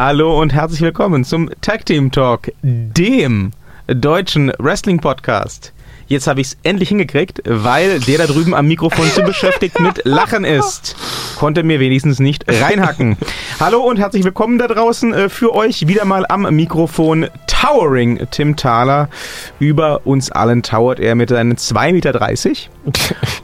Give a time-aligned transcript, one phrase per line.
[0.00, 3.50] Hallo und herzlich willkommen zum Tag Team Talk, dem
[3.88, 5.72] deutschen Wrestling Podcast.
[6.10, 10.06] Jetzt habe ich es endlich hingekriegt, weil der da drüben am Mikrofon zu beschäftigt mit
[10.06, 10.96] Lachen ist.
[11.36, 13.18] Konnte mir wenigstens nicht reinhacken.
[13.60, 18.56] Hallo und herzlich willkommen da draußen äh, für euch wieder mal am Mikrofon Towering Tim
[18.56, 19.10] Thaler.
[19.58, 22.64] Über uns allen towert er mit seinen 2,30 Meter.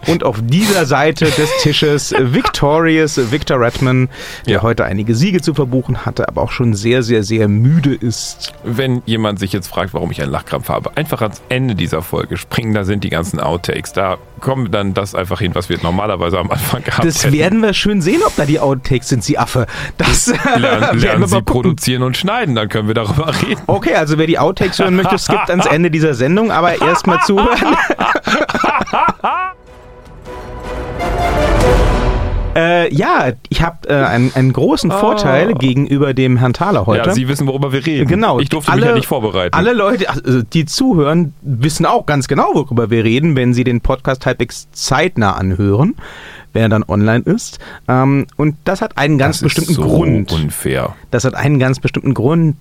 [0.07, 4.09] Und auf dieser Seite des Tisches Victorious Victor Redman,
[4.47, 4.63] der Ja.
[4.63, 8.55] heute einige Siege zu verbuchen hatte, aber auch schon sehr, sehr, sehr müde ist.
[8.65, 12.39] Wenn jemand sich jetzt fragt, warum ich einen Lachkrampf habe, einfach ans Ende dieser Folge
[12.39, 13.93] springen, da sind die ganzen Outtakes.
[13.93, 17.35] Da kommen dann das einfach hin, was wir normalerweise am Anfang gehabt Das hätten.
[17.35, 19.67] werden wir schön sehen, ob da die Outtakes sind, Sie Affe.
[19.99, 23.61] Das Lernen, werden lernen wir Sie produzieren und schneiden, dann können wir darüber reden.
[23.67, 27.77] Okay, also wer die Outtakes hören möchte, skippt ans Ende dieser Sendung, aber erstmal zuhören.
[32.55, 37.09] Äh, ja, ich habe äh, einen, einen großen Vorteil gegenüber dem Herrn Thaler heute.
[37.09, 38.07] Ja, Sie wissen, worüber wir reden.
[38.07, 38.39] Genau.
[38.39, 39.55] Ich durfte mich ja nicht vorbereiten.
[39.55, 43.81] Alle Leute, also die zuhören, wissen auch ganz genau, worüber wir reden, wenn sie den
[43.81, 45.95] Podcast halbwegs zeitnah anhören,
[46.53, 47.59] wenn er dann online ist.
[47.89, 50.33] Ähm, und das hat einen ganz das bestimmten ist so Grund.
[50.33, 50.95] unfair.
[51.11, 52.57] Das hat einen ganz bestimmten Grund.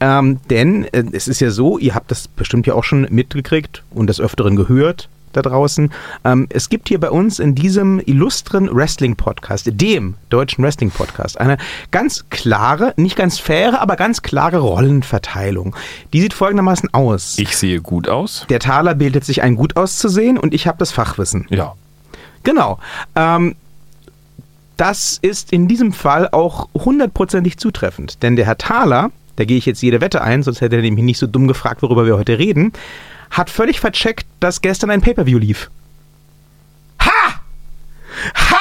[0.00, 3.84] Ähm, denn äh, es ist ja so, ihr habt das bestimmt ja auch schon mitgekriegt
[3.90, 5.92] und des Öfteren gehört da draußen.
[6.24, 11.58] Ähm, es gibt hier bei uns in diesem illustren Wrestling-Podcast, dem deutschen Wrestling-Podcast, eine
[11.90, 15.76] ganz klare, nicht ganz faire, aber ganz klare Rollenverteilung.
[16.12, 17.38] Die sieht folgendermaßen aus.
[17.38, 18.46] Ich sehe gut aus.
[18.48, 21.46] Der Taler bildet sich ein, gut auszusehen und ich habe das Fachwissen.
[21.50, 21.74] Ja.
[22.42, 22.78] Genau.
[23.14, 23.54] Ähm,
[24.76, 28.22] das ist in diesem Fall auch hundertprozentig zutreffend.
[28.22, 31.04] Denn der Herr Thaler, da gehe ich jetzt jede Wette ein, sonst hätte er nämlich
[31.04, 32.72] nicht so dumm gefragt, worüber wir heute reden,
[33.30, 35.70] hat völlig vercheckt, dass gestern ein Pay-Per-View lief.
[37.00, 37.40] Ha!
[38.34, 38.56] Ha!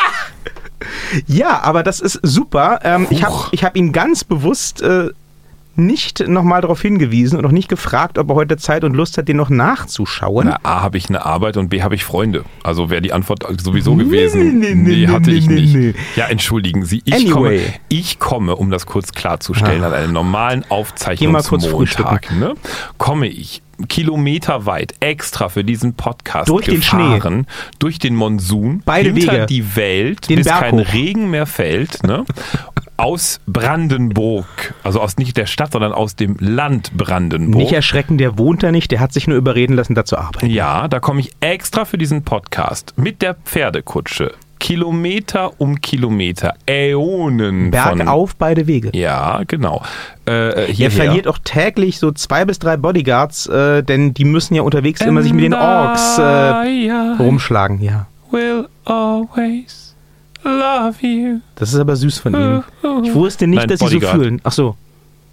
[1.27, 2.79] Ja, aber das ist super.
[2.83, 5.09] Ähm, ich habe ich hab ihn ganz bewusst äh,
[5.75, 9.27] nicht nochmal darauf hingewiesen und auch nicht gefragt, ob er heute Zeit und Lust hat,
[9.27, 10.47] den noch nachzuschauen.
[10.49, 12.43] Na, A, habe ich eine Arbeit und B, habe ich Freunde.
[12.63, 14.59] Also wäre die Antwort sowieso Nee, gewesen.
[14.59, 15.75] nee, nee, hatte nee, ich nee, nicht.
[15.75, 15.93] nee.
[16.15, 17.01] Ja, entschuldigen Sie.
[17.05, 17.31] Ich, Anyway.
[17.31, 22.55] komme, ich komme, um das kurz klarzustellen, an einem normalen Aufzeichnungsmontag, ne,
[22.97, 27.47] komme ich kilometerweit extra für diesen Podcast Durch den gefahren,
[27.79, 29.45] durch den Monsun, Beide hinter Wege.
[29.45, 30.93] die Welt, Den bis Berg kein hoch.
[30.93, 32.25] Regen mehr fällt, ne?
[32.97, 37.61] aus Brandenburg, also aus nicht der Stadt, sondern aus dem Land Brandenburg.
[37.61, 40.47] Nicht erschrecken, der wohnt da nicht, der hat sich nur überreden lassen, da zu arbeiten.
[40.47, 44.33] Ja, da komme ich extra für diesen Podcast mit der Pferdekutsche.
[44.59, 47.97] Kilometer um Kilometer, Äonen von...
[47.97, 48.91] Bergauf beide Wege.
[48.93, 49.81] Ja, genau.
[50.27, 50.91] Äh, Er hierher.
[50.91, 55.23] verliert auch täglich so zwei bis drei Bodyguards, äh, denn die müssen ja unterwegs immer
[55.23, 57.81] sich mit den Orks äh, rumschlagen.
[57.81, 59.95] Ja, will always
[60.43, 61.39] love you.
[61.55, 62.63] das ist aber süß von ihm.
[63.03, 64.41] Ich wusste nicht, Nein, dass sie so fühlen.
[64.43, 64.75] Ach so,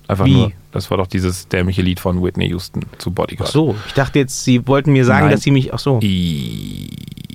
[0.08, 0.32] Einfach Wie?
[0.34, 3.48] nur, das war doch dieses dämliche Lied von Whitney Houston zu Bodyguard.
[3.50, 3.74] ach so.
[3.88, 5.32] Ich dachte jetzt, sie wollten mir sagen, Nein.
[5.32, 5.72] dass sie mich.
[5.74, 5.98] Ach so.
[6.02, 6.88] I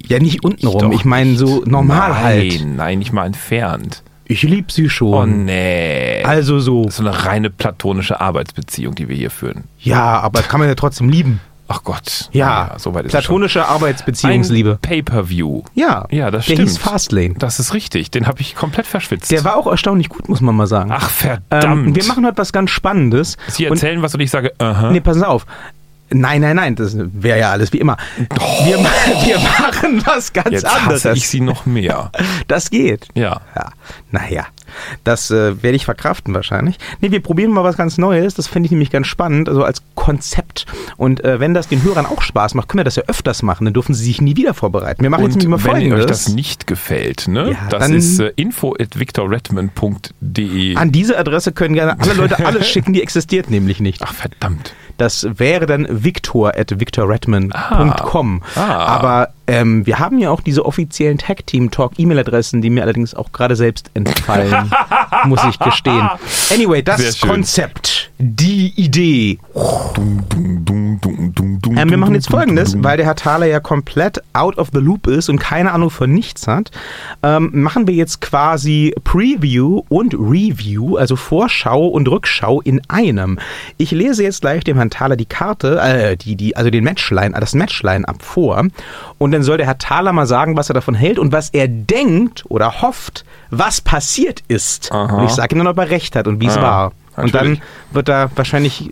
[0.08, 0.80] Ja, nicht untenrum.
[0.80, 2.66] doch Ich meine so normal nein, halt.
[2.66, 4.04] Nein, nicht mal entfernt.
[4.26, 5.44] Ich lieb sie Oh schon.
[5.46, 6.24] nee.
[6.24, 6.84] Also so.
[6.86, 9.66] Das ist so eine reine platonische Arbeitsbeziehung, die wir hier führen.
[9.80, 11.42] Ja, aber kann man ja trotzdem lieben.
[11.74, 12.30] Ach Gott.
[12.34, 14.78] Ja, Naja, so weit ist platonische Arbeitsbeziehungsliebe.
[14.82, 15.64] Pay-per-View.
[15.74, 16.70] Ja, Ja, das der stimmt.
[16.70, 17.36] hieß Fastlane.
[17.38, 18.12] Das ist richtig.
[18.12, 19.32] Den habe ich komplett verschwitzt.
[19.32, 20.92] Der war auch erstaunlich gut, muss man mal sagen.
[20.94, 21.88] Ach verdammt.
[21.88, 23.38] Ähm, wir machen heute was ganz Spannendes.
[23.48, 24.92] Sie Und- erzählen was und ich sage, aha.
[24.92, 25.46] Nee, passen Sie auf.
[26.14, 27.96] Nein, nein, nein, das wäre ja alles wie immer.
[28.66, 28.90] Wir, ma-
[29.26, 31.06] wir machen was ganz Jetzt anderes.
[31.06, 32.12] hasse ich sie noch mehr.
[32.50, 33.08] Das geht.
[33.14, 33.40] Ja.
[33.56, 33.70] Ja,
[34.12, 34.46] naja,
[35.04, 36.78] das äh, werde ich verkraften wahrscheinlich.
[37.00, 38.36] Nee, wir probieren mal was ganz Neues.
[38.36, 40.66] Das finde ich nämlich ganz spannend, also als Konzept.
[40.98, 43.66] Und äh, wenn das den Hörern auch Spaß macht, können wir das ja öfters machen.
[43.66, 45.04] Dann dürfen sie sich nie wieder vorbereiten.
[45.04, 46.26] Wir machen jetzt Und nämlich mal wenn euch Folgendes.
[46.26, 47.52] das nicht gefällt, ne?
[47.52, 50.76] Ja, das ist äh, info at victorredmond.de.
[50.76, 54.02] An diese Adresse können gerne alle Leute alles schicken, die existiert nämlich nicht.
[54.04, 54.74] Ach verdammt.
[55.02, 58.44] Das wäre dann victor at victorredman.com.
[58.54, 58.60] Ah.
[58.62, 58.86] Ah.
[58.86, 63.16] Aber ähm, wir haben ja auch diese offiziellen Tag Team Talk E-Mail-Adressen, die mir allerdings
[63.16, 64.72] auch gerade selbst entfallen,
[65.26, 66.08] muss ich gestehen.
[66.54, 67.20] Anyway, das.
[67.20, 69.40] Konzept, die Idee.
[71.78, 75.08] Ähm, wir machen jetzt folgendes, weil der Herr Thaler ja komplett out of the loop
[75.08, 76.72] ist und keine Ahnung von nichts hat,
[77.24, 83.40] ähm, machen wir jetzt quasi Preview und Review, also Vorschau und Rückschau in einem.
[83.78, 87.32] Ich lese jetzt gleich dem Herrn Thaler die Karte, äh, die, die, also den Matchline,
[87.40, 88.64] das Matchline ab vor
[89.18, 91.68] und dann soll der Herr Thaler mal sagen, was er davon hält und was er
[91.68, 94.92] denkt oder hofft, was passiert ist.
[94.92, 95.18] Aha.
[95.18, 96.92] Und ich sage ihm dann, ob er recht hat und wie es Ja, war.
[97.18, 97.62] Und dann natürlich.
[97.92, 98.92] wird er wahrscheinlich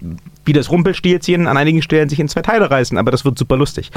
[0.50, 3.56] wie das Rumpelstilzchen an einigen Stellen sich in zwei Teile reißen, aber das wird super
[3.56, 3.92] lustig.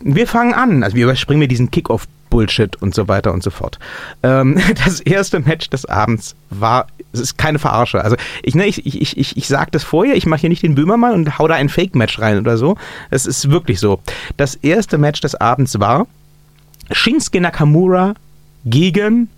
[0.00, 3.80] Wir fangen an, also wir überspringen mir diesen Kickoff-Bullshit und so weiter und so fort.
[4.22, 8.02] Ähm, das erste Match des Abends war Es ist keine Verarsche.
[8.02, 10.76] Also ich, ne, ich, ich, ich, ich sage das vorher, ich mache hier nicht den
[10.76, 12.76] Böhmermann und hau da ein Fake-Match rein oder so.
[13.10, 14.00] Es ist wirklich so.
[14.36, 16.06] Das erste Match des Abends war
[16.92, 18.14] Shinsuke Nakamura
[18.64, 19.28] gegen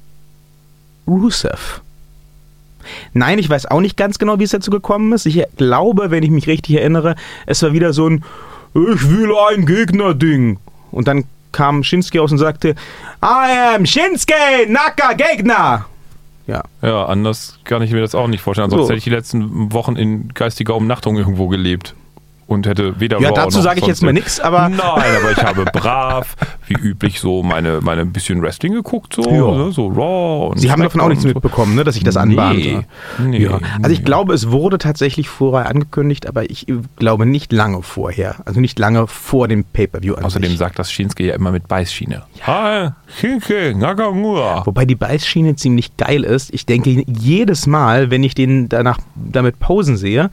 [1.07, 1.81] Rusev.
[3.13, 5.27] Nein, ich weiß auch nicht ganz genau, wie es dazu gekommen ist.
[5.27, 7.15] Ich glaube, wenn ich mich richtig erinnere,
[7.47, 8.25] es war wieder so ein
[8.75, 10.59] Ich will ein Gegner-Ding.
[10.91, 12.75] Und dann kam Shinsuke aus und sagte
[13.23, 14.35] I am Shinsuke
[14.69, 15.87] Naka Gegner.
[16.47, 16.63] Ja.
[16.83, 18.65] Ja, anders kann ich mir das auch nicht vorstellen.
[18.67, 18.91] Ansonsten So.
[18.91, 21.95] hätte ich die letzten Wochen in geistiger Umnachtung irgendwo gelebt.
[22.47, 25.65] Und hätte weder Ja, dazu sage ich jetzt mal nichts, aber Nein, aber ich habe
[25.73, 26.37] brav,
[26.67, 29.65] wie üblich, so meine, meine ein bisschen Wrestling geguckt, so, Ja.
[29.65, 32.21] ne, so Raw und Sie haben davon auch nichts mitbekommen, ne, dass ich das Nee,
[32.21, 32.85] anbahnte.
[33.19, 33.59] nee, ja.
[33.83, 38.37] Also ich glaube, es wurde tatsächlich vorher angekündigt, aber ich glaube nicht lange vorher.
[38.45, 40.59] Also nicht lange vor dem Pay-Per-View an Außerdem sich.
[40.59, 42.23] sagt das Shinsuke ja immer mit Beißschiene.
[42.43, 44.67] Hi, Shinsuke Nakamura.
[44.67, 46.53] Wobei die Beißschiene ziemlich geil ist.
[46.53, 50.31] Ich denke jedes Mal, wenn ich den danach damit posen sehe,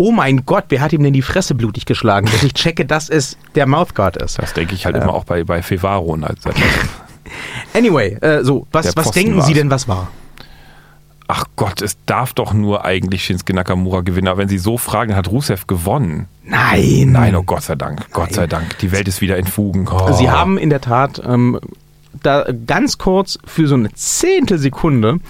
[0.00, 2.26] oh mein Gott, wer hat ihm denn die Fresse blutig geschlagen?
[2.32, 4.38] Dass ich checke, dass es der Mouthguard ist.
[4.38, 6.06] Das denke ich halt immer auch bei, bei Fevaro.
[6.14, 6.40] und Als,
[7.74, 9.46] Anyway, äh, so, was, was denken war's.
[9.46, 10.10] Sie denn, was war?
[11.28, 14.28] Ach Gott, es darf doch nur eigentlich Shinsuke Nakamura gewinnen.
[14.28, 16.26] Aber wenn Sie so fragen, hat Rusev gewonnen.
[16.44, 17.10] Nein.
[17.12, 18.10] Nein, oh Gott sei Dank.
[18.10, 18.78] Gott sei Dank.
[18.78, 19.86] Die Welt ist wieder in Fugen.
[19.86, 20.12] Oh.
[20.12, 21.60] Sie haben in der Tat ähm,
[22.22, 25.20] da ganz kurz für so eine Zehntelsekunde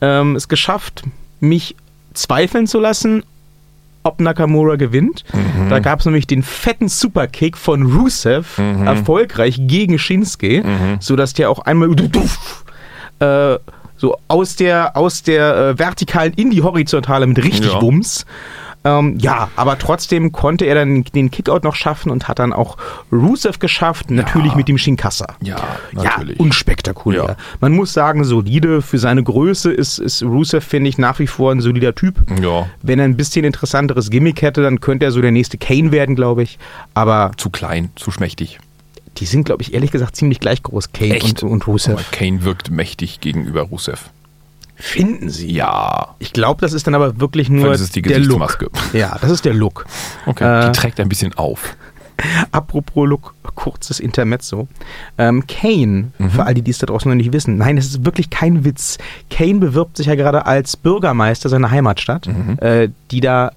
[0.00, 1.04] ähm, es geschafft,
[1.40, 1.76] mich
[2.12, 3.22] zweifeln zu lassen,
[4.06, 5.24] ob Nakamura gewinnt.
[5.34, 5.68] Mhm.
[5.68, 8.86] Da gab es nämlich den fetten Superkick von Rusev, Mhm.
[8.86, 10.62] erfolgreich gegen Shinsuke,
[11.00, 11.90] sodass der auch einmal
[13.18, 13.58] äh,
[13.98, 17.80] so aus der, aus der äh, vertikalen in die horizontale mit richtig Ja.
[17.80, 18.26] Wumms.
[18.86, 22.76] Ähm, ja, aber trotzdem konnte er dann den Kickout noch schaffen und hat dann auch
[23.10, 25.26] Rusev geschafft, natürlich mit dem Shinkassa.
[25.42, 25.56] Ja,
[25.92, 26.38] natürlich.
[26.38, 27.24] Ja, unspektakulär.
[27.28, 27.36] Ja.
[27.60, 28.82] Man muss sagen, solide.
[28.82, 32.14] Für seine Größe ist, ist Rusev, finde ich, nach wie vor ein solider Typ.
[32.40, 35.90] Ja, Wenn er ein bisschen interessanteres Gimmick hätte, dann könnte er so der nächste Kane
[35.92, 36.58] werden, glaube ich.
[36.94, 38.58] Aber zu klein, zu schmächtig.
[39.18, 41.42] die sind, glaube ich, ehrlich gesagt ziemlich gleich groß, Kane Echt?
[41.42, 42.10] und, und Aber Rusev.
[42.12, 44.10] Kane wirkt mächtig gegenüber Rusev.
[44.76, 45.50] Finden Sie?
[45.52, 46.14] Ja.
[46.18, 48.40] Ich glaube, das ist dann aber wirklich nur Vielleicht ist die der Look.
[48.46, 48.70] Gesichtsmaske.
[48.96, 49.86] Ja, das ist der Look.
[50.26, 50.44] Okay.
[50.44, 51.74] Äh, Die trägt ein bisschen auf.
[52.52, 54.68] Apropos Look, kurzes Intermezzo.
[55.18, 56.30] Ähm, Kane, Mhm.
[56.30, 58.64] für all die, die es da draußen noch nicht wissen, nein, es ist wirklich kein
[58.64, 58.98] Witz.
[59.30, 62.58] Kane bewirbt sich ja gerade als Bürgermeister seiner Heimatstadt, Mhm.
[62.60, 63.52] äh, die da,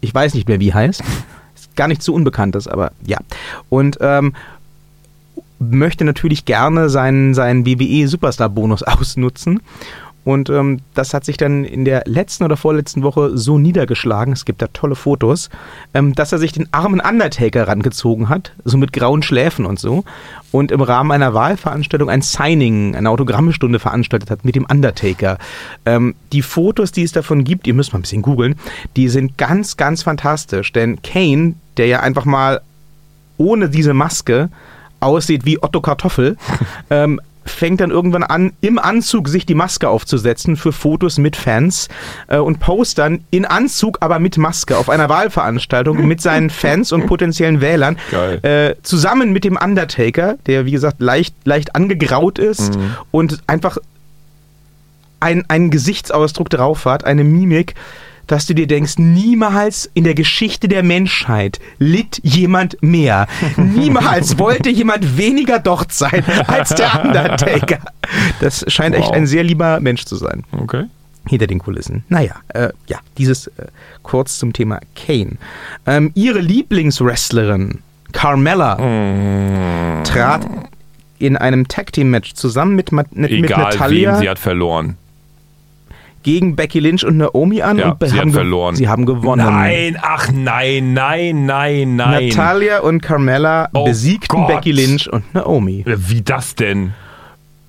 [0.00, 1.02] ich weiß nicht mehr wie heißt,
[1.76, 3.18] gar nicht so unbekannt ist, aber ja.
[3.68, 4.34] Und ähm,
[5.60, 9.60] möchte natürlich gerne seinen, seinen WWE-Superstar-Bonus ausnutzen.
[10.28, 14.44] Und ähm, das hat sich dann in der letzten oder vorletzten Woche so niedergeschlagen, es
[14.44, 15.48] gibt da tolle Fotos,
[15.94, 20.04] ähm, dass er sich den armen Undertaker rangezogen hat, so mit grauen Schläfen und so,
[20.52, 25.38] und im Rahmen einer Wahlveranstaltung ein Signing, eine Autogrammstunde veranstaltet hat mit dem Undertaker.
[25.86, 28.56] Ähm, die Fotos, die es davon gibt, ihr müsst mal ein bisschen googeln,
[28.96, 32.60] die sind ganz, ganz fantastisch, denn Kane, der ja einfach mal
[33.38, 34.50] ohne diese Maske
[35.00, 36.36] aussieht wie Otto Kartoffel,
[36.90, 37.18] ähm,
[37.50, 41.88] fängt dann irgendwann an, im Anzug sich die Maske aufzusetzen für Fotos mit Fans
[42.28, 46.92] äh, und post dann in Anzug, aber mit Maske auf einer Wahlveranstaltung mit seinen Fans
[46.92, 47.96] und potenziellen Wählern
[48.42, 52.78] äh, zusammen mit dem Undertaker, der wie gesagt leicht, leicht angegraut ist
[53.10, 53.78] und einfach
[55.20, 57.74] ein, einen Gesichtsausdruck drauf hat, eine Mimik,
[58.28, 63.26] dass du dir denkst, niemals in der Geschichte der Menschheit litt jemand mehr.
[63.56, 67.78] Niemals wollte jemand weniger dort sein als der Undertaker.
[68.40, 69.14] Das scheint echt Wow.
[69.16, 70.44] ein sehr lieber Mensch zu sein.
[70.52, 70.84] Okay.
[71.26, 72.04] Hinter den Kulissen.
[72.08, 73.66] Naja, äh, ja, dieses äh,
[74.02, 75.32] kurz zum Thema Kane.
[75.86, 77.80] Ähm, ihre Lieblingswrestlerin,
[78.12, 80.46] Carmella, Mm, trat
[81.18, 84.96] in einem Tag-Team-Match zusammen mit, Ma- mit, mit Egal Natalia wen, sie hat verloren.
[86.28, 88.76] Gegen Becky Lynch und Naomi an Ja, und sie haben verloren.
[88.76, 89.46] Sie haben gewonnen.
[89.46, 92.28] Nein, ach nein, nein, nein, nein.
[92.28, 94.48] Natalia und Carmella Oh besiegten Gott.
[94.48, 95.84] Becky Lynch und Naomi.
[95.86, 96.92] Wie das denn?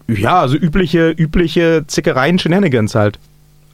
[0.08, 3.18] Ja, also übliche, übliche Zickereien, Shenanigans halt.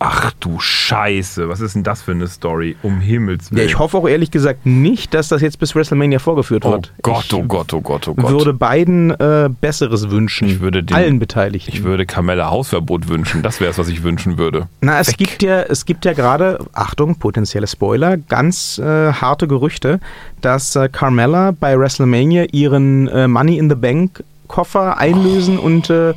[0.07, 2.75] Ach du Scheiße, was ist denn das für eine Story?
[2.83, 3.67] Um Himmels Ja, Willen.
[3.67, 6.93] ich hoffe auch ehrlich gesagt nicht, dass das jetzt bis WrestleMania vorgeführt oh wird.
[7.01, 8.29] Gott, ich oh Gott, oh Gott, oh Gott.
[8.31, 10.47] würde beiden äh, Besseres wünschen.
[10.47, 11.71] Ich würde den- allen Beteiligten.
[11.73, 13.41] ich würde Carmella Hausverbot wünschen.
[13.41, 14.67] Das wäre es, was ich wünschen würde.
[14.81, 15.17] Na, es Weg.
[15.17, 19.99] gibt ja, es gibt ja gerade, Achtung, potenzielle Spoiler, ganz äh, harte Gerüchte,
[20.41, 26.13] dass äh, Carmella bei WrestleMania ihren äh, Money in the Bank Koffer einlösen und äh,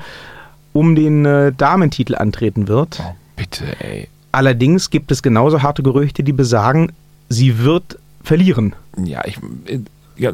[0.75, 3.01] um den äh, Damentitel antreten wird.
[3.03, 4.09] Oh, bitte, ey.
[4.33, 6.93] Allerdings gibt es genauso harte Gerüchte, die besagen,
[7.29, 8.75] sie wird verlieren.
[9.03, 9.39] Ja, ich.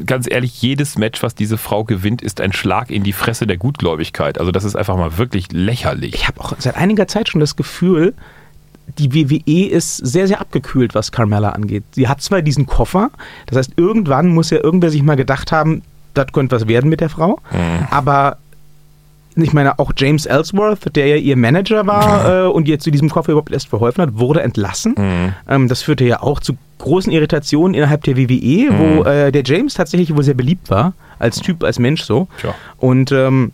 [0.07, 3.57] Ganz ehrlich, jedes Match, was diese Frau gewinnt, ist ein Schlag in die Fresse der
[3.57, 4.39] Gutgläubigkeit.
[4.39, 6.15] Also das ist einfach mal wirklich lächerlich.
[6.15, 8.15] Ich habe auch seit einiger Zeit schon das Gefühl,
[8.97, 11.83] die WWE ist sehr, sehr abgekühlt, was Carmella angeht.
[11.91, 13.11] Sie hat zwar diesen Koffer,
[13.45, 15.83] das heißt, irgendwann muss ja irgendwer sich mal gedacht haben,
[16.15, 17.87] das könnte was werden mit der Frau, Mhm.
[17.91, 18.37] aber
[19.43, 23.09] ich meine, auch James Ellsworth, der ja ihr Manager war äh, und ihr zu diesem
[23.09, 24.95] Koffer überhaupt erst verholfen hat, wurde entlassen.
[24.97, 25.33] Mhm.
[25.49, 29.05] Ähm, das führte ja auch zu großen Irritationen innerhalb der WWE, wo Mhm.
[29.07, 32.27] äh, der James tatsächlich wohl sehr beliebt war, als Typ, als Mensch so.
[32.41, 32.53] Tja.
[32.77, 33.51] Und ähm,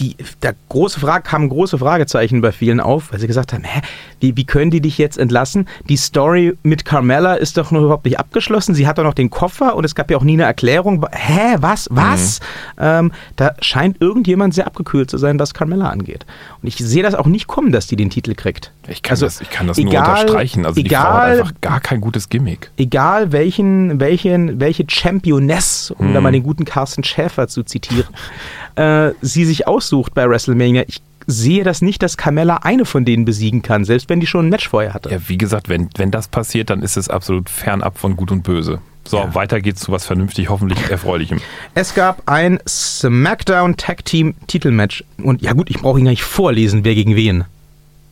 [0.00, 3.80] die, da große Frage, kamen große Fragezeichen bei vielen auf, weil sie gesagt haben, hä,
[4.20, 5.68] wie, wie können die dich jetzt entlassen?
[5.88, 8.74] Die Story mit Carmella ist doch noch überhaupt nicht abgeschlossen.
[8.74, 11.06] Sie hat doch noch den Koffer und es gab ja auch nie eine Erklärung.
[11.12, 12.40] Hä, was, was?
[12.78, 16.26] Ähm, da scheint irgendjemand sehr abgekühlt zu sein, was Carmella angeht.
[16.62, 18.72] Und ich sehe das auch nicht kommen, dass die den Titel kriegt.
[18.88, 20.66] Ich kann Also, das, ich kann das egal- nur unterstreichen.
[20.66, 22.70] Also die Frau hat egal- einfach gar kein gutes Gimmick.
[22.76, 28.08] egal welchen, welchen, welche Championess, um da mal den guten Carsten Schäfer zu zitieren,
[28.76, 33.24] äh, sie sich aussucht bei WrestleMania, ich sehe das nicht, dass Carmella eine von denen
[33.24, 35.10] besiegen kann, selbst wenn die schon ein Match vorher hatte.
[35.10, 38.42] Ja, wie gesagt, wenn, wenn das passiert, dann ist es absolut fernab von Gut und
[38.42, 38.80] Böse.
[39.06, 39.34] So, Ja.
[39.34, 41.40] weiter geht's zu was vernünftig, hoffentlich Erfreulichem.
[41.74, 46.22] Es gab ein SmackDown Tag Team Titelmatch und ja gut, ich brauche ihn gar nicht
[46.24, 47.44] vorlesen, wer gegen wen.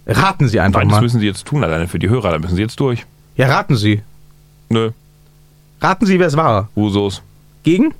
[0.06, 1.02] Raten Sie einfach Nein, das mal.
[1.02, 3.06] müssen Sie jetzt tun, alleine für die Hörer, da müssen Sie jetzt durch.
[3.36, 4.02] Ja, raten Sie.
[4.68, 4.90] Nö,
[5.80, 6.68] Raten Sie, wer es war.
[6.76, 7.22] Usos.
[7.64, 7.92] Gegen?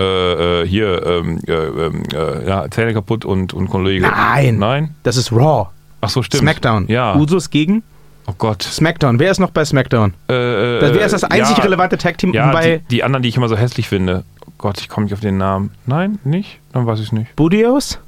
[0.00, 4.06] Äh, äh, hier, ähm, äh, ähm, äh, ja, Zähne kaputt und, und Kollege.
[4.06, 4.58] Nein.
[4.58, 4.94] Nein?
[5.02, 5.68] Das ist Raw.
[6.00, 6.40] Ach so, stimmt.
[6.42, 6.86] Smackdown.
[6.88, 7.14] Ja.
[7.16, 7.82] Usos gegen
[8.26, 8.62] Oh Gott.
[8.62, 9.18] Smackdown.
[9.18, 10.14] Wer ist noch bei Smackdown?
[10.28, 13.22] Äh, äh, Das wäre das einzig ja, relevante Tag Team Ja, bei die, die anderen,
[13.22, 14.24] die ich immer so hässlich finde.
[14.46, 15.72] Oh Gott, ich komme nicht auf den Namen.
[15.86, 16.60] Nein, nicht?
[16.72, 17.34] Dann weiß ich es nicht.
[17.34, 17.98] Budios?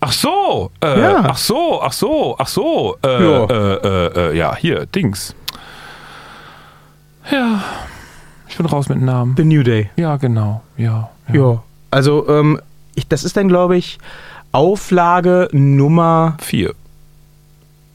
[0.00, 1.24] Ach so, äh, Ja.
[1.28, 2.96] ach so, ach so, ach so.
[3.02, 3.08] Äh.
[3.08, 5.34] Äh, äh, äh, ja, hier, Dings.
[7.32, 7.62] Ja,
[8.56, 9.34] ich bin raus mit dem Namen.
[9.36, 9.90] The New Day.
[9.96, 11.10] Ja, genau, ja.
[11.30, 11.62] Ja.
[11.90, 12.58] Also, ähm,
[12.94, 13.98] ich, das ist dann, glaube ich,
[14.50, 16.72] Auflage Nummer, Vier.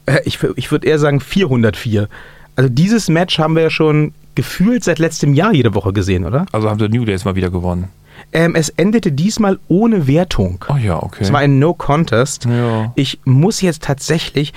[0.06, 2.08] äh, ich, ich würde eher sagen 404.
[2.54, 6.46] Also dieses Match haben wir ja schon gefühlt seit letztem Jahr jede Woche gesehen, oder?
[6.52, 7.88] Also haben sie New Days mal wieder gewonnen.
[8.32, 10.64] Ähm, es endete diesmal ohne Wertung.
[10.68, 11.24] Oh ja, okay.
[11.24, 12.44] Es war ein No Contest.
[12.44, 12.92] Ja.
[12.94, 14.52] Ich muss jetzt tatsächlich,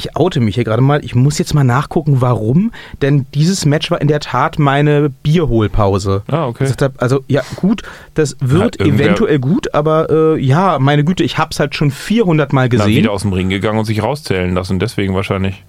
[0.00, 2.72] ich oute mich hier gerade mal, ich muss jetzt mal nachgucken, warum.
[3.02, 6.22] Denn dieses Match war in der Tat meine Bierholpause.
[6.28, 6.66] Ah, okay.
[6.80, 7.82] Hab, also ja gut,
[8.14, 12.52] das wird irgendwer- eventuell gut, aber äh, ja, meine Güte, ich hab's halt schon 400
[12.52, 12.88] Mal gesehen.
[12.88, 15.62] wieder aus dem Ring gegangen und sich rauszählen lassen, deswegen wahrscheinlich.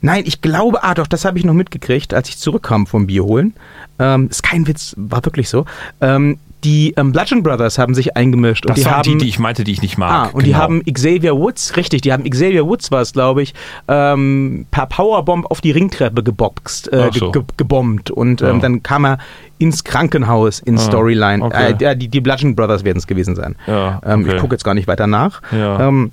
[0.00, 3.24] Nein, ich glaube, ah doch, das habe ich noch mitgekriegt, als ich zurückkam vom Bier
[3.24, 3.54] holen.
[3.98, 5.64] Ähm, ist kein Witz, war wirklich so.
[6.02, 9.28] Ähm, die ähm, Bludgeon Brothers haben sich eingemischt und Das die waren haben die, die
[9.28, 10.10] ich meinte, die ich nicht mag.
[10.10, 10.62] Ah, und die Genau.
[10.62, 13.54] haben Xavier Woods, richtig, die haben Xavier Woods war es, glaube ich,
[13.88, 17.30] ähm, per Powerbomb auf die Ringtreppe geboxt, äh, so.
[17.30, 18.58] ge ge gebombt und ähm, Ja.
[18.58, 19.18] dann kam er
[19.58, 21.44] ins Krankenhaus in Ah, Storyline.
[21.44, 21.74] okay.
[21.78, 23.56] Äh, die, die Bludgeon Brothers werden es gewesen sein.
[23.66, 24.34] Ja, ähm, okay.
[24.36, 25.42] Ich gucke jetzt gar nicht weiter nach.
[25.52, 25.88] Ja.
[25.88, 26.10] Ähm,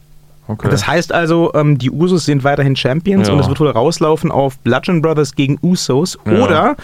[0.52, 0.70] Okay.
[0.70, 3.34] Das heißt also, ähm, die Usos sind weiterhin Champions Ja.
[3.34, 6.32] und es wird wohl rauslaufen auf Bludgeon Brothers gegen Usos Ja.
[6.44, 6.76] oder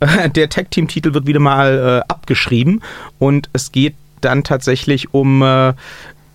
[0.00, 2.82] äh, der Tag Team Titel wird wieder mal äh, abgeschrieben
[3.18, 5.72] und es geht dann tatsächlich um äh,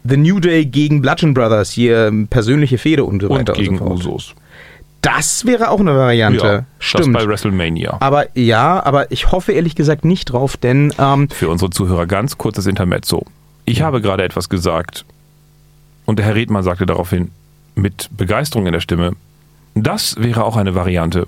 [0.04, 3.80] The New Day gegen Bludgeon Brothers, hier ähm, persönliche Fehde und so und weiter gegen
[3.80, 4.10] und so.
[4.14, 4.36] Usos.
[5.02, 6.46] Das wäre auch eine Variante.
[6.46, 7.16] Ja, Stimmt.
[7.16, 7.98] Das bei WrestleMania.
[8.02, 12.38] aber ja, aber ich hoffe ehrlich gesagt nicht drauf, denn ähm, Für unsere Zuhörer ganz
[12.38, 13.26] kurzes Intermezzo.
[13.66, 15.06] Ich habe gerade etwas gesagt
[16.06, 17.32] und der Herr Redmann sagte daraufhin
[17.76, 19.12] mit Begeisterung in der Stimme,
[19.76, 21.28] das wäre auch eine Variante.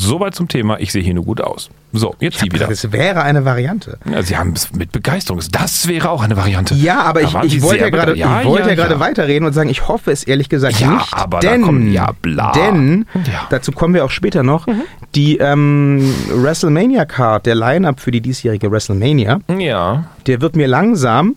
[0.00, 1.70] Soweit zum Thema, ich sehe hier nur gut aus.
[1.92, 2.68] So, jetzt Sie wieder.
[2.68, 3.98] es wäre eine Variante.
[4.10, 5.40] Ja, Sie haben es mit Begeisterung.
[5.52, 6.74] Das wäre auch eine Variante.
[6.74, 9.00] Ja, aber ich, ich wollte ja gerade bege- ich wollte ja, ja, gerade ja.
[9.00, 11.14] weiterreden und sagen, ich hoffe es ehrlich gesagt Ja, nicht.
[11.14, 12.50] aber denn, kommt- ja, bla.
[12.50, 13.20] Denn, Ja.
[13.20, 13.26] Mhm.
[13.50, 14.66] dazu kommen wir auch später noch,
[15.14, 21.36] die ähm, WrestleMania-Card, der Line-Up für die diesjährige WrestleMania, Ja, der wird mir langsam,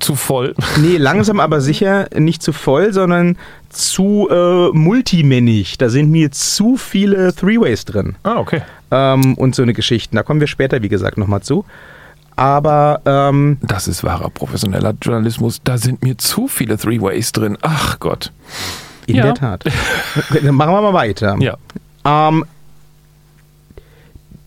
[0.00, 0.54] zu voll.
[0.80, 3.36] nee, langsam aber sicher nicht zu voll, sondern
[3.70, 5.78] zu äh, multimännig.
[5.78, 8.16] Da sind mir zu viele Three-Ways drin.
[8.22, 8.62] Ah, okay.
[8.90, 10.16] Ähm, und so eine Geschichten.
[10.16, 11.64] Da kommen wir später, wie gesagt, nochmal zu.
[12.36, 15.60] Aber ähm, Das ist wahrer professioneller Journalismus.
[15.62, 17.56] Da sind mir zu viele Three-Ways drin.
[17.62, 18.32] Ach Gott.
[19.06, 19.22] in Ja.
[19.24, 19.64] der Tat.
[20.42, 21.36] Dann machen wir mal weiter.
[21.38, 21.56] Ja.
[22.04, 22.44] Ähm,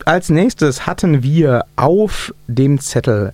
[0.06, 3.34] als nächstes hatten wir auf dem Zettel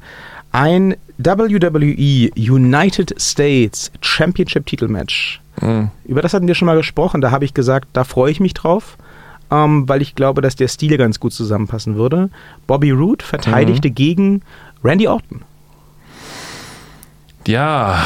[0.51, 5.41] ein WWE United States Championship Titelmatch.
[5.62, 5.89] Mhm.
[6.05, 7.22] Über das hatten wir schon mal gesprochen.
[7.22, 8.98] Da habe ich gesagt, da freue ich mich drauf,
[9.51, 12.29] ähm, weil ich glaube, dass der Stil ganz gut zusammenpassen würde.
[12.67, 14.41] Bobby Roode verteidigte gegen
[14.84, 15.41] Randy Orton.
[17.46, 18.01] Ja,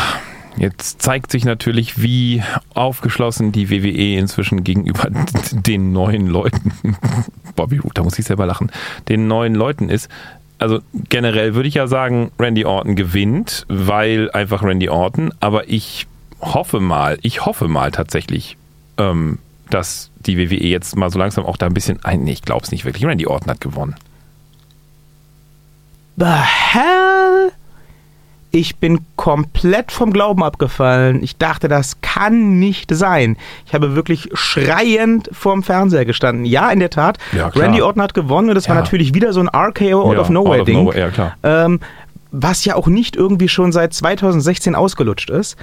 [0.57, 2.41] jetzt zeigt sich natürlich, wie
[2.73, 5.09] aufgeschlossen die WWE inzwischen gegenüber
[5.51, 6.73] den neuen Leuten,
[7.55, 8.71] Bobby Roode, da muss ich selber lachen,
[9.07, 10.09] den neuen Leuten ist.
[10.59, 16.07] Also generell würde ich ja sagen, Randy Orton gewinnt, weil einfach Randy Orton, aber ich
[16.41, 18.57] hoffe mal, ich hoffe mal tatsächlich,
[18.97, 22.23] ähm, dass die WWE jetzt mal so langsam auch da ein bisschen ein.
[22.23, 23.05] Nee, ich glaube es nicht wirklich.
[23.05, 23.95] Randy Orton hat gewonnen.
[26.15, 27.51] The hell?
[28.51, 31.21] Ich bin komplett vom Glauben abgefallen.
[31.21, 33.38] Ich dachte, das kann nicht sein.
[33.65, 36.45] Ich habe wirklich schreiend vorm Fernseher gestanden.
[36.45, 37.17] Ja, in der Tat.
[37.31, 37.47] Ja.
[37.50, 38.81] Randy Orton hat gewonnen und das war Ja.
[38.81, 40.83] natürlich wieder so ein RKO out Ja, of nowhere out of Ding.
[40.86, 41.33] nowhere.
[41.43, 41.79] Ähm,
[42.31, 45.57] was ja auch nicht irgendwie schon seit 2016 ausgelutscht ist.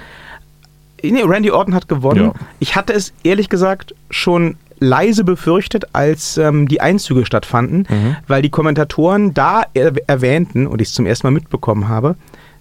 [1.03, 2.31] Nee, Randy Orton hat gewonnen.
[2.59, 8.15] Ich hatte es ehrlich gesagt schon leise befürchtet, als ähm, die Einzüge stattfanden, Mhm.
[8.27, 12.15] weil die Kommentatoren da er erwähnten und ich es zum ersten Mal mitbekommen habe,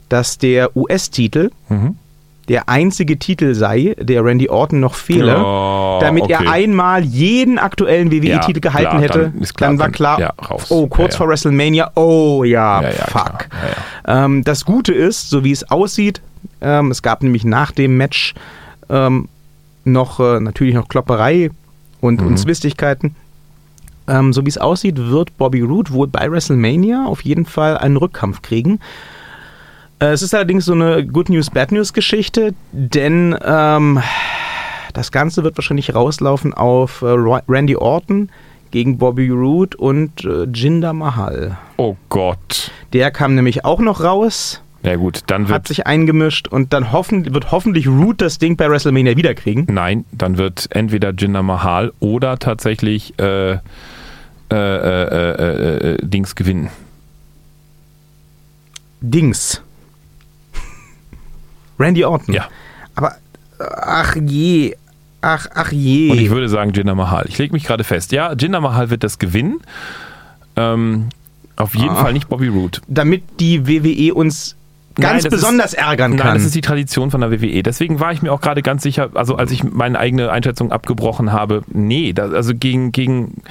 [0.08, 1.96] dass der US-Titel Mhm.
[2.48, 6.32] Der einzige Titel sei, der Randy Orton noch fehle, Oh, damit okay.
[6.44, 9.18] er einmal jeden aktuellen WWE-Titel Ja, gehalten klar, hätte.
[9.34, 10.66] dann klar, war dann- klar, ja, raus.
[10.70, 11.18] oh, kurz Ja, ja.
[11.18, 13.48] vor WrestleMania, oh ja, Ja, ja, fuck.
[14.06, 16.20] Ja, Ähm, das Gute ist, so wie es aussieht,
[16.60, 18.34] ähm, es gab nämlich nach dem Match
[18.90, 19.28] ähm,
[19.84, 21.50] noch äh, natürlich noch Klopperei
[22.00, 22.26] und, Mhm.
[22.26, 23.16] und Zwistigkeiten.
[24.06, 27.96] Ähm, so wie es aussieht, wird Bobby Roode wohl bei WrestleMania auf jeden Fall einen
[27.96, 28.80] Rückkampf kriegen.
[30.04, 34.00] Äh, es ist allerdings so eine Good News, Bad News Geschichte, denn ähm,
[34.92, 38.28] das Ganze wird wahrscheinlich rauslaufen auf äh, Ra- Randy Orton
[38.70, 41.56] gegen Bobby Roode und äh, Jinder Mahal.
[41.76, 42.70] Oh Gott.
[42.92, 46.92] Der kam nämlich auch noch raus Ja gut, dann hat wird sich eingemischt und dann
[46.92, 49.66] hoffen, wird hoffentlich Root das Ding bei WrestleMania wiederkriegen.
[49.70, 53.58] nein, dann wird entweder Jinder Mahal oder tatsächlich äh, äh,
[54.52, 56.68] äh, äh, Dings gewinnen.
[59.00, 59.62] Dings.
[61.78, 62.34] Randy Orton.
[62.34, 62.46] Ja.
[62.94, 63.12] Aber
[63.58, 64.76] äh, ach je,
[65.20, 66.10] ach ach je.
[66.10, 67.24] Und ich würde sagen Jinder Mahal.
[67.28, 68.12] Ich lege mich gerade fest.
[68.12, 69.60] Ja, Jinder Mahal wird das gewinnen.
[70.56, 71.08] Ähm,
[71.56, 71.96] auf jeden Ah.
[72.02, 72.80] Fall nicht Bobby Roode.
[72.88, 74.56] damit die WWE uns
[74.96, 76.34] ganz Nein, das besonders ist, ärgern Nein, kann.
[76.34, 77.62] das ist die Tradition von der WWE.
[77.64, 81.32] Deswegen war ich mir auch gerade ganz sicher, also als ich meine eigene Einschätzung abgebrochen
[81.32, 83.42] habe, nee, da, also gegen, gegen,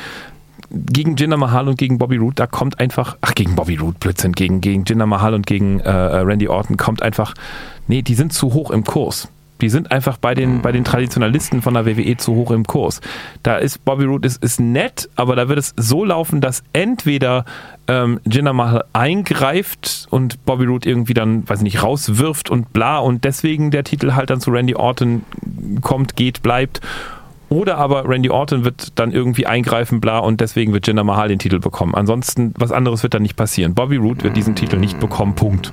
[0.70, 4.32] gegen Jinder Mahal und gegen Bobby Roode, da kommt einfach, ach, gegen Bobby Roode, Blödsinn,
[4.32, 7.34] gegen, gegen Jinder Mahal und gegen äh, Randy Orton kommt einfach,
[7.88, 9.30] nee, die sind zu hoch im Kurs.
[9.62, 13.00] Die sind einfach bei den, bei den Traditionalisten von der WWE zu hoch im Kurs.
[13.44, 17.46] Da ist Bobby Roode ist, ist nett, aber da wird es so laufen, dass entweder
[17.88, 23.00] ähm, Jinder Mahal eingreift und Bobby Roode irgendwie dann, weiß ich nicht, rauswirft und bla
[23.00, 25.24] und deswegen der Titel halt dann zu Randy Orton
[25.82, 26.82] kommt, geht, bleibt.
[27.48, 31.40] Oder aber Randy Orton wird dann irgendwie eingreifen, bla, und deswegen wird Jinder Mahal den
[31.40, 31.96] Titel bekommen.
[31.96, 33.76] Ansonsten, was anderes wird dann nicht passieren.
[33.76, 35.72] Bobby Roode wird diesen Titel nicht bekommen, Punkt.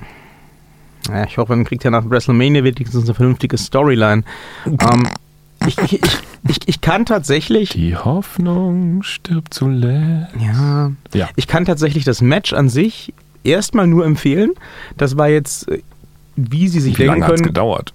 [1.09, 4.23] Ja, ich hoffe, man kriegt ja nach WrestleMania wenigstens eine vernünftige Storyline.
[4.65, 5.07] ähm,
[5.67, 6.01] ich, ich,
[6.47, 7.69] ich, ich, kann tatsächlich.
[7.69, 10.33] Die Hoffnung stirbt zuletzt.
[10.39, 10.91] Ja.
[11.13, 11.29] Ja.
[11.35, 14.51] Ich kann tatsächlich das Match an sich erstmal nur empfehlen.
[14.97, 15.81] Das war jetzt, äh,
[16.35, 17.93] wie Sie sich Wie denken lange hat es können, gedauert?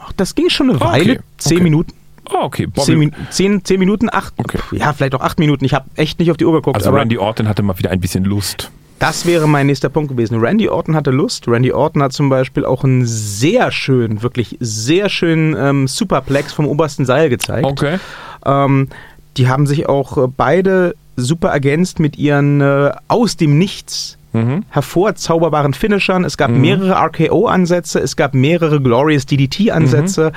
[0.00, 1.20] ach, das ging schon eine Okay, Weile.
[1.38, 1.62] Zehn okay.
[1.64, 1.92] Minuten.
[2.28, 2.66] Oh, okay.
[2.66, 4.58] Bobby, Zehn, zehn, zehn Minuten, acht, Okay.
[4.72, 5.64] ja, vielleicht auch acht Minuten.
[5.64, 6.76] Ich habe echt nicht auf die Uhr geguckt.
[6.76, 8.70] also Randy Orton hatte mal wieder ein bisschen Lust.
[8.98, 10.40] Das wäre mein nächster Punkt gewesen.
[10.40, 11.48] Randy Orton hatte Lust.
[11.48, 16.66] Randy Orton hat zum Beispiel auch einen sehr schönen, wirklich sehr schönen ähm, Superplex vom
[16.66, 17.66] obersten Seil gezeigt.
[17.66, 17.98] Okay.
[18.44, 18.88] Ähm,
[19.36, 24.64] die haben sich auch äh, beide super ergänzt mit ihren äh, aus dem Nichts Mhm.
[24.68, 26.22] hervorzauberbaren Finishern.
[26.24, 30.32] Es gab mehrere RKO-Ansätze, es gab mehrere Glorious DDT-Ansätze.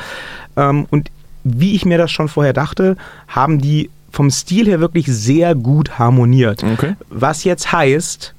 [0.56, 1.12] Ähm, und
[1.44, 2.96] wie ich mir das schon vorher dachte,
[3.28, 6.64] haben die vom Stil her wirklich sehr gut harmoniert.
[6.64, 6.96] Okay.
[7.10, 8.34] Was jetzt heißt,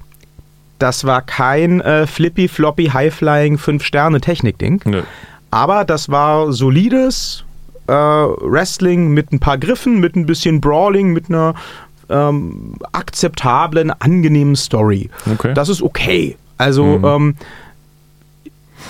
[0.81, 4.81] das war kein äh, flippy, floppy, high-flying 5-Sterne-Technik-Ding.
[4.85, 5.01] Nö.
[5.51, 7.43] Aber das war solides
[7.87, 11.55] äh, Wrestling mit ein paar Griffen, mit ein bisschen Brawling, mit einer
[12.09, 15.09] ähm, akzeptablen, angenehmen Story.
[15.33, 15.53] Okay.
[15.53, 16.35] Das ist okay.
[16.57, 17.05] Also, Mhm.
[17.05, 17.35] ähm,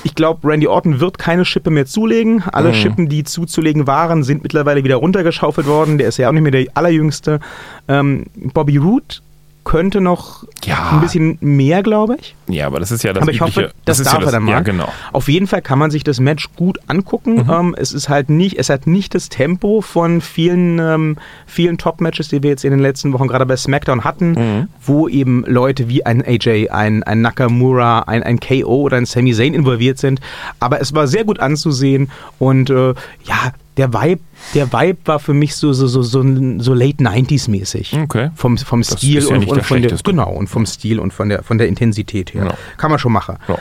[0.03, 2.43] ich glaube, Randy Orton wird keine Schippe mehr zulegen.
[2.51, 2.73] Alle Mhm.
[2.73, 5.97] Schippen, die zuzulegen waren, sind mittlerweile wieder runtergeschaufelt worden.
[5.97, 7.39] Der ist ja auch nicht mehr der allerjüngste.
[7.87, 9.15] Ähm, Bobby Roode
[9.63, 10.89] könnte noch Ja.
[10.93, 12.35] ein bisschen mehr, glaube ich.
[12.47, 13.61] Ja, aber das ist ja das Aber ich übliche.
[13.67, 14.51] hoffe, das, ist darf ja das, er dann mal.
[14.51, 14.89] Ja, genau.
[15.13, 17.43] Auf jeden Fall kann man sich das Match gut angucken.
[17.43, 17.49] Mhm.
[17.49, 22.29] Ähm, es ist halt nicht, es hat nicht das Tempo von vielen, ähm, vielen Top-Matches,
[22.29, 24.67] die wir jetzt in den letzten Wochen gerade bei SmackDown hatten, Mhm.
[24.85, 29.33] wo eben Leute wie ein AJ, ein, ein Nakamura, ein, ein KO oder ein Sami
[29.33, 30.19] Zayn involviert sind.
[30.59, 32.89] Aber es war sehr gut anzusehen und äh,
[33.23, 34.21] ja, der Vibe,
[34.53, 37.97] der Vibe war für mich so, so, so, so, so late 90s mäßig.
[38.03, 38.29] Okay.
[38.35, 41.43] Vom, vom Stil ja und, und von der, genau, und vom Stil und von der,
[41.43, 42.45] von der Intensität her.
[42.45, 42.53] Ja.
[42.77, 43.37] Kann man schon machen.
[43.47, 43.57] Ja.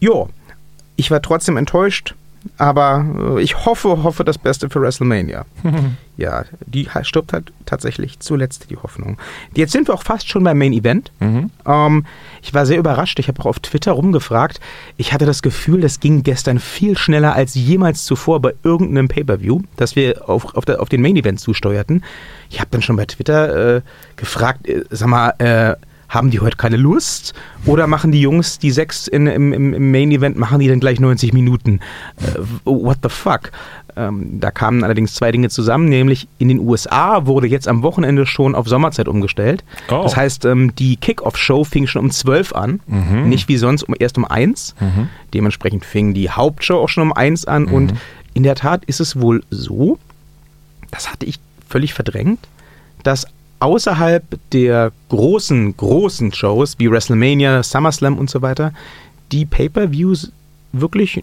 [0.00, 0.28] Jo,
[0.96, 2.14] ich war trotzdem enttäuscht.
[2.58, 5.44] Aber äh, ich hoffe, hoffe das Beste für WrestleMania.
[6.16, 9.18] ja, die stirbt halt tatsächlich zuletzt die Hoffnung.
[9.54, 11.10] Jetzt sind wir auch fast schon beim Main Event.
[11.20, 11.50] Mhm.
[11.66, 12.06] Ähm,
[12.42, 13.18] ich war sehr überrascht.
[13.18, 14.60] Ich habe auch auf Twitter rumgefragt.
[14.96, 19.62] Ich hatte das Gefühl, das ging gestern viel schneller als jemals zuvor bei irgendeinem Pay-Per-View,
[19.76, 22.04] dass wir auf, auf, der, auf den Main Event zusteuerten.
[22.50, 23.82] Ich habe dann schon bei Twitter äh,
[24.16, 25.76] gefragt, äh, sag mal, äh,
[26.12, 27.32] haben die heute keine Lust?
[27.64, 31.00] Oder machen die Jungs, die sechs in, im, im, Main Event, machen die dann gleich
[31.00, 31.80] 90 Minuten?
[32.18, 33.50] Äh, what the fuck?
[33.96, 38.26] Ähm, da kamen allerdings zwei Dinge zusammen, nämlich in den USA wurde jetzt am Wochenende
[38.26, 39.64] schon auf Sommerzeit umgestellt.
[39.90, 40.02] Oh.
[40.02, 43.28] Das heißt, ähm, die Kickoff-Show fing schon um 12 an, Mhm.
[43.30, 44.74] nicht wie sonst um, erst um 1.
[45.32, 47.64] Dementsprechend fing die Hauptshow auch schon um 1 an.
[47.64, 47.72] Mhm.
[47.72, 47.94] Und
[48.34, 49.98] in der Tat ist es wohl so,
[50.90, 52.40] das hatte ich völlig verdrängt,
[53.02, 53.26] dass
[53.62, 58.72] außerhalb der großen, großen Shows wie WrestleMania, SummerSlam und so weiter,
[59.30, 60.32] die Pay-Per-Views
[60.72, 61.22] wirklich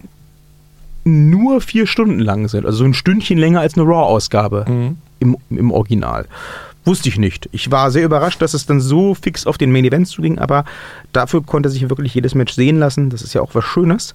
[1.04, 2.66] nur vier Stunden lang sind.
[2.66, 4.96] Also so ein Stündchen länger als eine Raw-Ausgabe Mhm.
[5.20, 6.26] im, im Original.
[6.86, 7.48] Wusste ich nicht.
[7.52, 10.64] Ich war sehr überrascht, dass es dann so fix auf den Main Event zuging, aber
[11.12, 13.10] dafür konnte sich wirklich jedes Match sehen lassen.
[13.10, 14.14] Das ist ja auch was Schönes.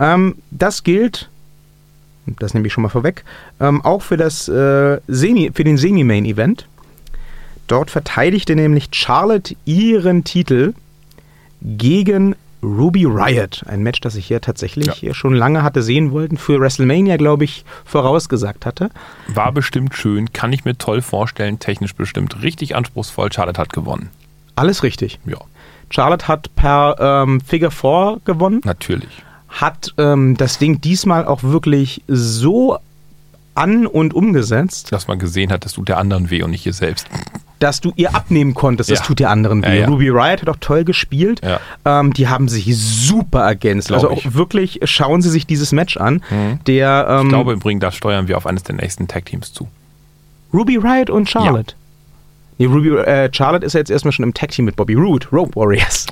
[0.00, 1.28] Ähm, das gilt,
[2.38, 3.22] das nehme ich schon mal vorweg,
[3.60, 6.66] ähm, auch für, das, äh, Semi, für den Semi-Main-Event.
[7.66, 10.74] Dort verteidigte nämlich Charlotte ihren Titel
[11.62, 13.62] gegen Ruby Riot.
[13.66, 15.14] Ein Match, das ich hier tatsächlich Ja.
[15.14, 16.36] schon lange hatte sehen wollen.
[16.36, 18.90] Für WrestleMania, glaube ich, vorausgesagt hatte.
[19.28, 23.32] War bestimmt schön, kann ich mir toll vorstellen, technisch bestimmt richtig anspruchsvoll.
[23.32, 24.10] Charlotte hat gewonnen.
[24.56, 25.18] Alles richtig.
[25.26, 25.38] Ja,
[25.90, 29.10] Charlotte hat per ähm, Figure 4 gewonnen, natürlich.
[29.48, 32.78] hat ähm, das Ding diesmal auch wirklich so
[33.54, 36.72] an- und umgesetzt, Dass man gesehen hat, das tut der anderen weh und nicht ihr
[36.72, 37.06] selbst.
[37.58, 38.90] Dass du ihr abnehmen konntest.
[38.90, 39.04] Das Ja.
[39.04, 39.80] tut der anderen weh.
[39.80, 39.86] Ja.
[39.88, 41.40] Ruby Riot hat auch toll gespielt.
[41.84, 43.88] Ähm, die haben sich super ergänzt.
[43.88, 44.34] Glaub also auch ich.
[44.34, 46.22] wirklich, schauen Sie sich dieses Match an.
[46.66, 49.68] Der ähm, Ich glaube im Übrigen, da steuern wir auf eines der nächsten Tag-Teams zu.
[50.52, 51.74] Ruby Riot und Charlotte.
[52.58, 55.54] Nee, Ruby, äh, Charlotte ist ja jetzt erstmal schon im Tag-Team mit Bobby Roode, Rope
[55.56, 56.06] Warriors.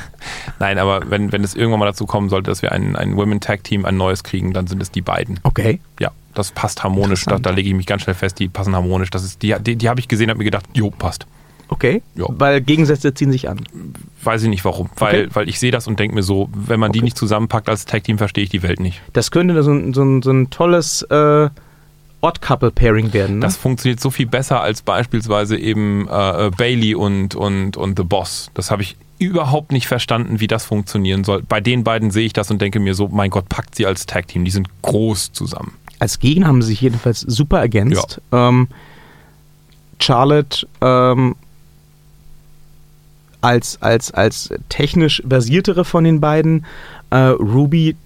[0.60, 3.84] Nein, aber wenn, wenn es irgendwann mal dazu kommen sollte, dass wir ein, ein Women-Tag-Team,
[3.84, 5.40] ein neues kriegen, dann sind es die beiden.
[5.42, 5.80] Okay.
[5.98, 7.24] Ja, das passt harmonisch.
[7.24, 9.10] Da, da lege ich mich ganz schnell fest, die passen harmonisch.
[9.10, 11.26] Das ist, die die, die habe ich gesehen, habe mir gedacht, jo, passt.
[11.68, 12.02] Okay.
[12.16, 12.26] Ja.
[12.28, 13.60] Weil Gegensätze ziehen sich an.
[14.24, 14.90] Weiß ich nicht warum.
[14.96, 15.28] Weil, Okay.
[15.34, 17.04] weil ich sehe das und denke mir so, wenn man die Okay.
[17.04, 19.00] nicht zusammenpackt als Tag-Team, verstehe ich die Welt nicht.
[19.12, 21.48] Das könnte so ein, so ein, so ein tolles äh,
[22.20, 23.38] Odd-Couple-Pairing werden.
[23.38, 23.42] Ne?
[23.42, 28.04] Das funktioniert so viel besser als beispielsweise eben äh, äh, Bailey und, und, und The
[28.04, 28.50] Boss.
[28.54, 31.42] Das habe ich überhaupt nicht verstanden, wie das funktionieren soll.
[31.42, 34.06] Bei den beiden sehe ich das und denke mir so, mein Gott, packt sie als
[34.06, 34.44] Tag-Team.
[34.44, 35.72] Die sind groß zusammen.
[35.98, 38.20] Als Gegner haben sie sich jedenfalls super ergänzt.
[38.32, 38.68] Ähm,
[39.98, 41.36] Charlotte ähm,
[43.42, 46.66] als, als, als technisch versiertere von den beiden,
[47.10, 47.96] äh, Ruby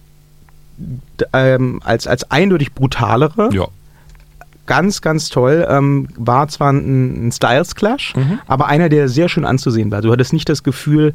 [1.32, 3.50] ähm, als, als eindeutig brutalere.
[3.52, 3.68] Ja.
[4.66, 5.66] Ganz, ganz toll.
[5.68, 8.38] Ähm, war zwar ein, ein Styles-Clash, Mhm.
[8.46, 10.00] aber einer, der sehr schön anzusehen war.
[10.02, 11.12] Du hattest nicht das Gefühl,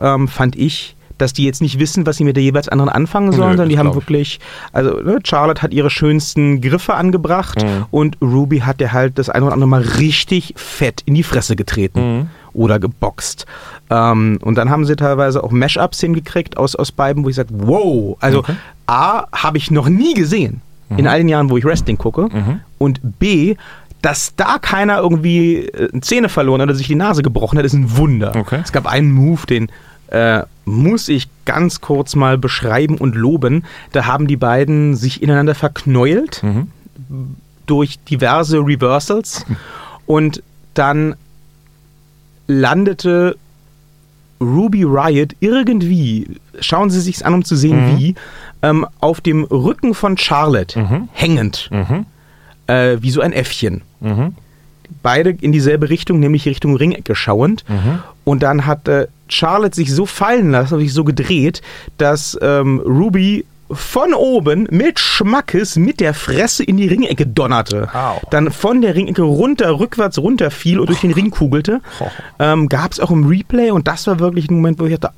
[0.00, 3.30] ähm, fand ich, dass die jetzt nicht wissen, was sie mit der jeweils anderen anfangen
[3.32, 4.40] sollen, Nö, sondern die haben wirklich,
[4.72, 7.84] also ne, Charlotte hat ihre schönsten Griffe angebracht Mhm.
[7.90, 11.54] und Ruby hat der halt das eine oder andere Mal richtig fett in die Fresse
[11.54, 12.26] getreten Mhm.
[12.54, 13.46] oder geboxt.
[13.90, 17.50] Ähm, und dann haben sie teilweise auch Mashups hingekriegt aus, aus beiden, wo ich sage,
[17.52, 18.54] wow, also Okay.
[18.86, 20.60] A, habe ich noch nie gesehen
[20.98, 22.22] in all den Jahren, wo ich Wrestling gucke.
[22.32, 22.60] Mhm.
[22.78, 23.56] Und B,
[24.02, 27.64] dass da keiner irgendwie äh, eine Zähne verloren hat oder sich die Nase gebrochen hat,
[27.64, 28.34] ist ein Wunder.
[28.36, 28.60] Okay.
[28.62, 29.68] Es gab einen Move, den
[30.08, 33.64] äh, muss ich ganz kurz mal beschreiben und loben.
[33.92, 36.68] Da haben die beiden sich ineinander verknäult Mhm.
[37.66, 39.46] durch diverse Reversals
[40.06, 40.42] und
[40.74, 41.14] dann
[42.46, 43.36] landete
[44.40, 46.26] Ruby Riot irgendwie,
[46.60, 48.14] schauen Sie sich's an, um zu sehen, wie,
[48.62, 51.08] ähm, auf dem Rücken von Charlotte, Mhm.
[51.12, 52.06] hängend, Mhm.
[52.66, 53.82] äh, wie so ein Äffchen.
[54.00, 54.34] Mhm.
[55.02, 57.64] Beide in dieselbe Richtung, nämlich Richtung Ringecke schauend.
[57.68, 58.00] Mhm.
[58.24, 61.62] Und dann hat äh, Charlotte sich so fallen lassen und sich so gedreht,
[61.98, 67.88] dass ähm, Ruby von oben mit Schmackes mit der Fresse in die Ringecke donnerte.
[67.94, 68.20] Au.
[68.30, 71.80] Dann von der Ringecke runter, rückwärts runter fiel und durch den Ring kugelte.
[72.38, 75.14] Ähm, Gab es auch im Replay und das war wirklich ein Moment, wo ich dachte,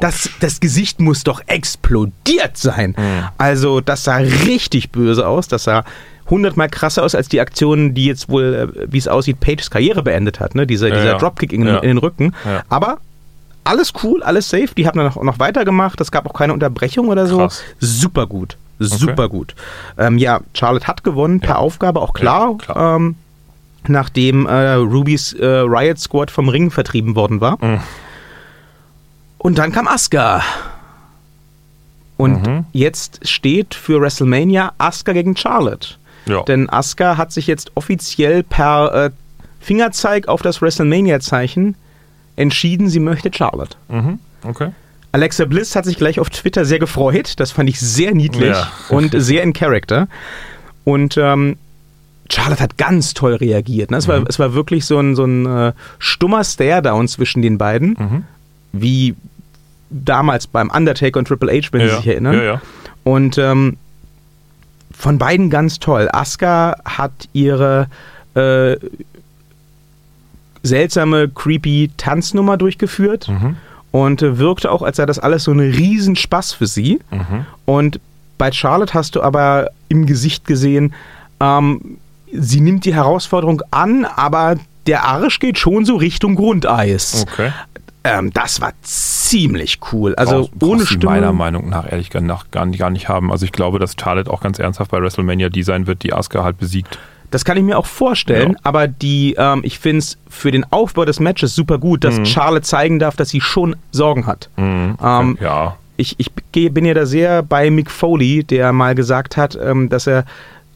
[0.00, 2.94] Das, das Gesicht muss doch explodiert sein.
[2.98, 3.24] Mhm.
[3.38, 5.48] Also das sah richtig böse aus.
[5.48, 5.84] Das sah
[6.28, 10.02] hundertmal krasser aus als die Aktion, die jetzt wohl, äh, wie es aussieht, Pages Karriere
[10.02, 10.54] beendet hat.
[10.54, 10.66] Ne?
[10.66, 11.18] Dieser, Ja, dieser ja.
[11.18, 11.78] Dropkick in, Ja.
[11.78, 12.34] in den Rücken.
[12.68, 12.98] Aber
[13.64, 14.68] alles cool, alles safe.
[14.76, 16.00] Die haben dann noch, noch weitergemacht.
[16.00, 17.38] Es gab auch keine Unterbrechung oder so.
[17.38, 17.62] Krass.
[17.78, 18.56] Super gut.
[18.78, 19.54] Super gut.
[19.98, 21.58] Ähm, ja, Charlotte hat gewonnen per.
[21.58, 22.56] Aufgabe, auch klar.
[22.56, 22.96] Klar.
[22.96, 23.16] Ähm,
[23.86, 27.58] nachdem äh, Rubys äh, Riot Squad vom Ring vertrieben worden war.
[27.62, 27.80] Mhm.
[29.42, 30.42] Und dann kam Asuka.
[32.18, 32.64] Und Mhm.
[32.72, 35.94] jetzt steht für WrestleMania Asuka gegen Charlotte.
[36.26, 36.42] Ja.
[36.42, 39.10] Denn Asuka hat sich jetzt offiziell per äh,
[39.60, 41.74] Fingerzeig auf das WrestleMania-Zeichen
[42.36, 43.76] entschieden, sie möchte Charlotte.
[43.88, 44.18] Mhm.
[44.44, 44.70] Okay.
[45.12, 47.34] Alexa Bliss hat sich gleich auf Twitter sehr gefreut.
[47.40, 48.70] Das fand ich sehr niedlich Ja.
[48.90, 50.06] und sehr in Character.
[50.84, 51.56] Und ähm,
[52.30, 53.90] Charlotte hat ganz toll reagiert.
[53.90, 53.96] Ne?
[53.96, 54.12] Es, Mhm.
[54.12, 58.24] war, es war wirklich so ein, so ein äh, stummer Stare-Down zwischen den beiden, Mhm.
[58.72, 59.14] wie
[59.90, 61.96] damals beim Undertaker und Triple H, wenn Sie ja.
[61.96, 62.34] sich erinnern.
[62.34, 62.62] Ja, ja.
[63.04, 63.76] Und ähm,
[64.96, 66.08] von beiden ganz toll.
[66.12, 67.86] Asuka hat ihre
[68.34, 68.76] äh,
[70.62, 73.56] seltsame, creepy Tanznummer durchgeführt Mhm.
[73.92, 77.00] und äh, wirkte auch, als sei das alles so ein Riesenspaß für sie.
[77.10, 77.46] Mhm.
[77.64, 78.00] Und
[78.36, 80.92] bei Charlotte hast du aber im Gesicht gesehen,
[81.40, 81.98] ähm,
[82.32, 87.26] sie nimmt die Herausforderung an, aber der Arsch geht schon so Richtung Grundeis.
[87.30, 87.52] Okay.
[88.02, 90.14] Ähm, das war ziemlich cool.
[90.14, 91.04] Also brauchst ohne Stimme.
[91.04, 93.30] meiner Meinung nach ehrlich gesagt gar nicht, gar nicht haben.
[93.30, 96.42] Also ich glaube, dass Charlotte auch ganz ernsthaft bei WrestleMania die sein wird, die Asuka
[96.42, 96.98] halt besiegt.
[97.30, 98.58] Das kann ich mir auch vorstellen, Ja.
[98.64, 102.62] aber die, ähm, ich finde es für den Aufbau des Matches super gut, dass Charlotte
[102.62, 104.48] zeigen darf, dass sie schon Sorgen hat.
[104.56, 104.96] Mhm.
[105.02, 105.76] Ähm, ja.
[105.96, 106.32] ich, ich
[106.72, 110.24] bin ja da sehr bei Mick Foley, der mal gesagt hat, ähm, dass er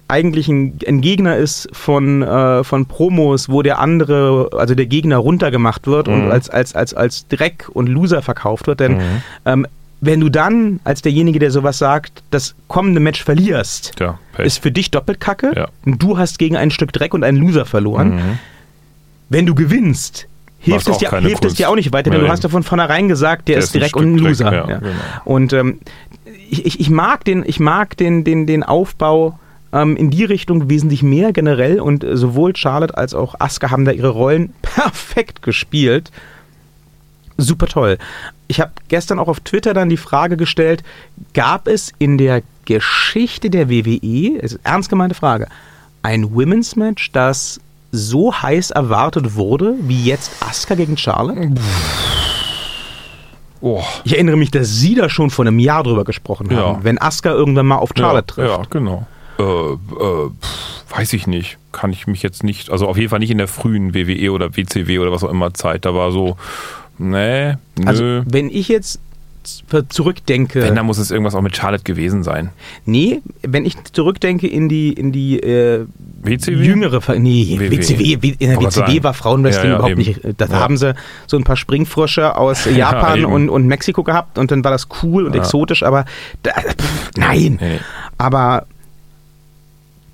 [0.09, 5.17] eigentlich ein, ein Gegner ist von, äh, von Promos, wo der andere, also der Gegner
[5.17, 6.31] runtergemacht wird und Mhm.
[6.31, 8.81] als, als, als, als Dreck und Loser verkauft wird.
[8.81, 9.01] Denn Mhm.
[9.47, 9.67] ähm,
[10.01, 14.45] wenn du dann als derjenige, der sowas sagt, das kommende Match verlierst, Pech.
[14.47, 15.53] ist für dich doppelt kacke.
[15.57, 15.69] Ja.
[15.87, 18.17] Und du hast gegen ein Stück Dreck und einen Loser verloren.
[18.17, 18.38] Mhm.
[19.31, 20.27] Wenn du gewinnst,
[20.59, 22.62] hilft, es dir, hilft es dir auch nicht weiter, denn Ja, du hast ja von
[22.62, 24.45] vornherein gesagt, der, Der ist ist Dreck und ein Loser.
[24.51, 24.79] Dreck, ja, Ja.
[24.79, 24.90] genau.
[25.25, 25.79] Und ähm,
[26.51, 29.38] ich, ich, ich mag den, ich mag den, den, den Aufbau
[29.75, 33.85] ähm, in die Richtung wesentlich mehr generell und äh, sowohl Charlotte als auch Asuka haben
[33.85, 36.11] da ihre Rollen perfekt gespielt.
[37.37, 37.99] Super toll.
[38.47, 40.85] Ich habe gestern auch auf Twitter dann die Frage gestellt,
[41.35, 45.49] gab es in der Geschichte der WWE, es ist eine ernst gemeinte Frage,
[46.03, 47.61] ein Women's Match, das
[47.91, 51.51] so heiß erwartet wurde, wie jetzt Asuka gegen Charlotte?
[53.61, 53.83] Oh.
[54.05, 56.59] Ich erinnere mich, dass Sie da schon vor einem Jahr drüber gesprochen Ja.
[56.59, 58.59] haben, wenn Asuka irgendwann mal auf Charlotte ja, trifft.
[58.59, 59.07] Ja, genau.
[59.38, 59.77] Äh, äh,
[60.40, 61.59] pff, weiß ich nicht.
[61.73, 64.57] Kann ich mich jetzt nicht, also auf jeden Fall nicht in der frühen WWE oder
[64.57, 65.85] WCW oder was auch immer Zeit.
[65.85, 66.37] Da war so,
[66.99, 67.57] nee, nö.
[67.87, 69.01] Also, wenn ich jetzt
[69.90, 72.49] zurückdenke, wenn, dann muss es irgendwas auch mit Charlotte gewesen sein.
[72.87, 75.85] nee, wenn ich zurückdenke in die in die äh,
[76.23, 76.64] WCW?
[76.64, 77.70] jüngere, Ver nee, WWE.
[77.73, 79.05] WCW, in der Wollte WCW sagen.
[79.05, 80.23] war Frauenwrestling Ja, ja, überhaupt eben.
[80.25, 80.40] nicht.
[80.40, 80.61] Da Ja.
[80.61, 80.94] haben sie
[81.27, 85.27] so ein paar Springfrösche aus Japan und, und Mexiko gehabt und dann war das cool
[85.27, 86.07] und exotisch, aber
[86.42, 87.59] da, pff, nein.
[87.61, 87.81] Nee.
[88.16, 88.66] Aber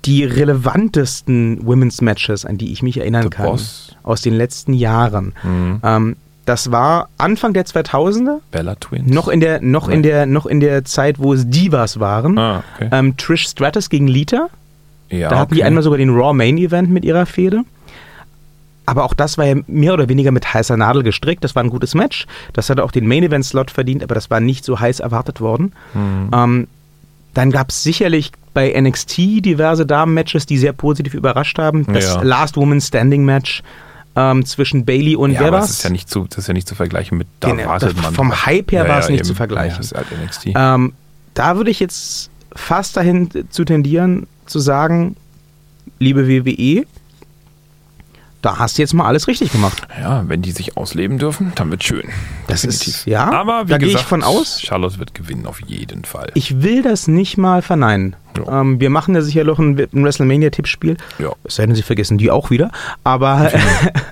[0.05, 3.95] die relevantesten Women's Matches, an die ich mich erinnern The kann, Boss.
[4.03, 5.79] aus den letzten Jahren, Mhm.
[5.83, 9.11] ähm, das war Anfang der 2000er, Bella Twins.
[9.13, 12.37] noch in der, noch in der, noch in der Zeit, wo es Divas waren.
[12.37, 12.89] Ah, okay.
[12.91, 14.49] Ähm, Trish Stratus gegen Lita.
[15.09, 15.67] ja, Da hatten die okay.
[15.67, 17.63] einmal sogar den Raw Main Event mit ihrer Fehde.
[18.87, 21.43] Aber auch das war ja mehr oder weniger mit heißer Nadel gestrickt.
[21.43, 22.25] Das war ein gutes Match.
[22.53, 25.39] Das hatte auch den Main Event Slot verdient, aber das war nicht so heiß erwartet
[25.41, 25.73] worden.
[25.93, 26.29] Mhm.
[26.33, 26.67] Ähm,
[27.35, 31.85] dann gab es sicherlich bei NXT diverse Damen-Matches, die sehr positiv überrascht haben.
[31.93, 32.21] Das Ja.
[32.21, 33.63] Last Woman Standing Match
[34.15, 35.67] ähm, zwischen Bailey und ja, war's?
[35.67, 38.01] das ist ja nicht zu, das ist ja nicht zu vergleichen mit da Genau, wartet
[38.01, 38.13] man.
[38.13, 39.37] vom Hype her war es nicht zu eben.
[39.37, 39.71] vergleichen.
[39.71, 40.47] Ja, das ist halt NXT.
[40.55, 40.93] Ähm,
[41.33, 45.15] da würde ich jetzt fast dahin zu tendieren, zu sagen,
[45.99, 46.85] liebe WWE,
[48.41, 49.87] da hast du jetzt mal alles richtig gemacht.
[49.99, 52.03] Ja, wenn die sich ausleben dürfen, dann wird schön.
[52.47, 52.87] Das Definitiv.
[52.95, 54.61] ist- ja, aber wie da gehe ich von aus.
[54.61, 56.31] Charlotte wird gewinnen auf jeden Fall.
[56.33, 58.15] Ich will das nicht mal verneinen.
[58.37, 58.61] Ja.
[58.61, 60.97] Ähm, wir machen ja sicher noch ein, ein WrestleMania-Tippspiel.
[61.19, 61.33] Ja.
[61.43, 62.71] Es sei denn, Sie vergessen die auch wieder.
[63.03, 63.51] Aber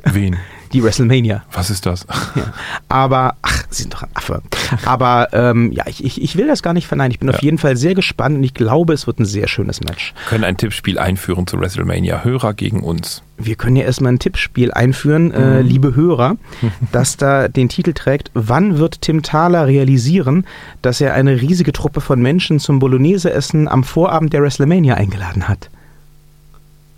[0.04, 0.38] Wen?
[0.74, 1.44] die WrestleMania.
[1.52, 2.06] Was ist das?
[2.36, 2.54] Ja.
[2.88, 4.42] Aber, ach, Sie sind doch ein Affe.
[4.86, 7.12] Aber ähm, ja, ich, ich, ich will das gar nicht verneinen.
[7.12, 7.42] Ich bin auf Ja.
[7.44, 10.14] jeden Fall sehr gespannt und ich glaube, es wird ein sehr schönes Match.
[10.28, 12.24] können ein Tippspiel einführen zu WrestleMania.
[12.24, 13.22] Hörer gegen uns.
[13.38, 15.34] Wir können ja erstmal ein Tippspiel einführen, Mhm.
[15.34, 16.36] äh, liebe Hörer,
[16.92, 20.46] das da den Titel trägt, wann wird Tim Thaler realisieren,
[20.82, 25.70] dass er eine riesige Truppe von Menschen zum Bolognese-Essen am Vorabend der WrestleMania eingeladen hat?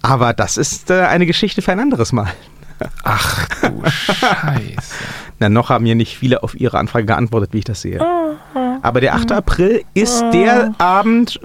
[0.02, 2.32] Aber das ist äh, eine Geschichte für ein anderes Mal.
[3.04, 4.96] Ach du Scheiße.
[5.40, 8.00] Na, noch haben ja nicht viele auf Ihre Anfrage geantwortet, wie ich das sehe.
[8.84, 9.32] Aber der 8.
[9.32, 11.40] April ist der Abend,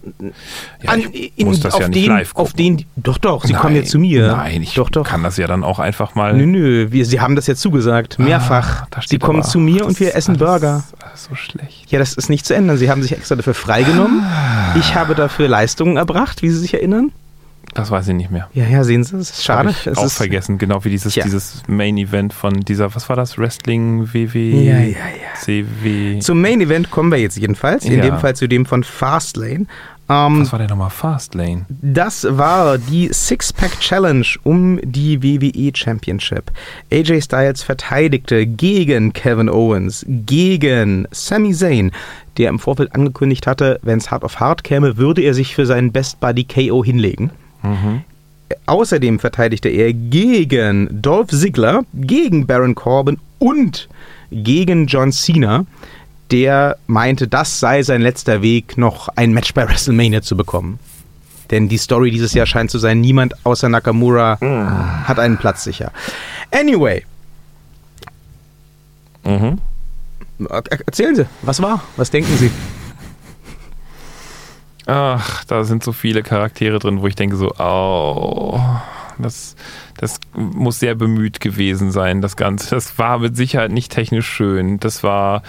[0.83, 2.85] Ja, an, in, muss das auf, ja nicht den, live auf den.
[2.97, 4.29] Doch, doch, Sie Nein, kommen jetzt zu mir.
[4.37, 5.05] Nein, ich doch, doch.
[5.07, 6.35] kann das ja dann auch einfach mal.
[6.35, 8.87] Nö, nö, wir, Sie haben das ja zugesagt, mehrfach.
[8.91, 10.85] Ah, Sie kommen aber- zu mir und wir essen alles- Burger.
[11.03, 11.91] alles so schlecht.
[11.91, 12.77] Ja, das ist nicht zu ändern.
[12.79, 14.23] Sie haben sich extra dafür freigenommen.
[14.23, 14.75] Ah.
[14.79, 17.13] Ich habe dafür Leistungen erbracht, wie Sie sich erinnern.
[17.77, 18.49] Das weiß ich nicht mehr.
[18.55, 19.69] Ja, ja, sehen Sie, es ist schade.
[19.69, 21.25] Hab ich es auch ist, vergessen, genau wie dieses, Tja.
[21.25, 23.39] dieses Main Event von dieser, was war das?
[23.39, 25.41] Wrestling WW Ja, ja, ja.
[25.41, 26.19] CW.
[26.21, 28.03] Zum Main Event kommen wir jetzt jedenfalls, in Ja.
[28.03, 29.67] dem Fall zu dem von Fastlane.
[30.09, 30.91] Ähm, Was war der nochmal?
[30.91, 31.67] Fastlane.
[31.69, 36.53] Das war die Six-Pack Challenge um die WWE Championship.
[36.93, 41.91] AJ Styles verteidigte gegen Kevin Owens, gegen Sami Zayn,
[42.39, 45.67] der im Vorfeld angekündigt hatte, wenn es hart auf hart käme, würde er sich für
[45.67, 47.31] seinen Best Buddy KO hinlegen.
[47.67, 48.03] Mhm.
[48.67, 53.89] Außerdem verteidigte er gegen Dolph Ziggler, gegen Baron Corbin und
[54.31, 55.67] gegen John Cena,
[56.31, 60.79] der meinte, das sei sein letzter Weg, noch ein Match bei WrestleMania zu bekommen.
[61.51, 64.39] Denn die Story dieses Jahr scheint zu sein, niemand außer Nakamura
[65.05, 65.93] hat einen Platz sicher.
[66.53, 67.05] Anyway,
[69.25, 69.59] Mhm.
[70.49, 71.83] er- erzählen Sie, was war?
[71.97, 72.51] Was denken Sie?
[74.87, 78.61] Ach, da sind so viele Charaktere drin, wo ich denke so, oh,
[79.19, 79.57] das,
[79.97, 82.71] das muss sehr bemüht gewesen sein, das Ganze.
[82.75, 84.79] Das war mit Sicherheit nicht technisch schön.
[84.79, 85.43] Das war,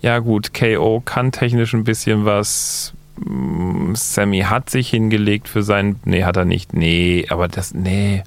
[0.00, 2.94] ja gut, KO kann technisch ein bisschen was.
[3.16, 8.22] Mm, Sammy hat sich hingelegt für seinen, nee, hat er nicht, nee, aber das, nee,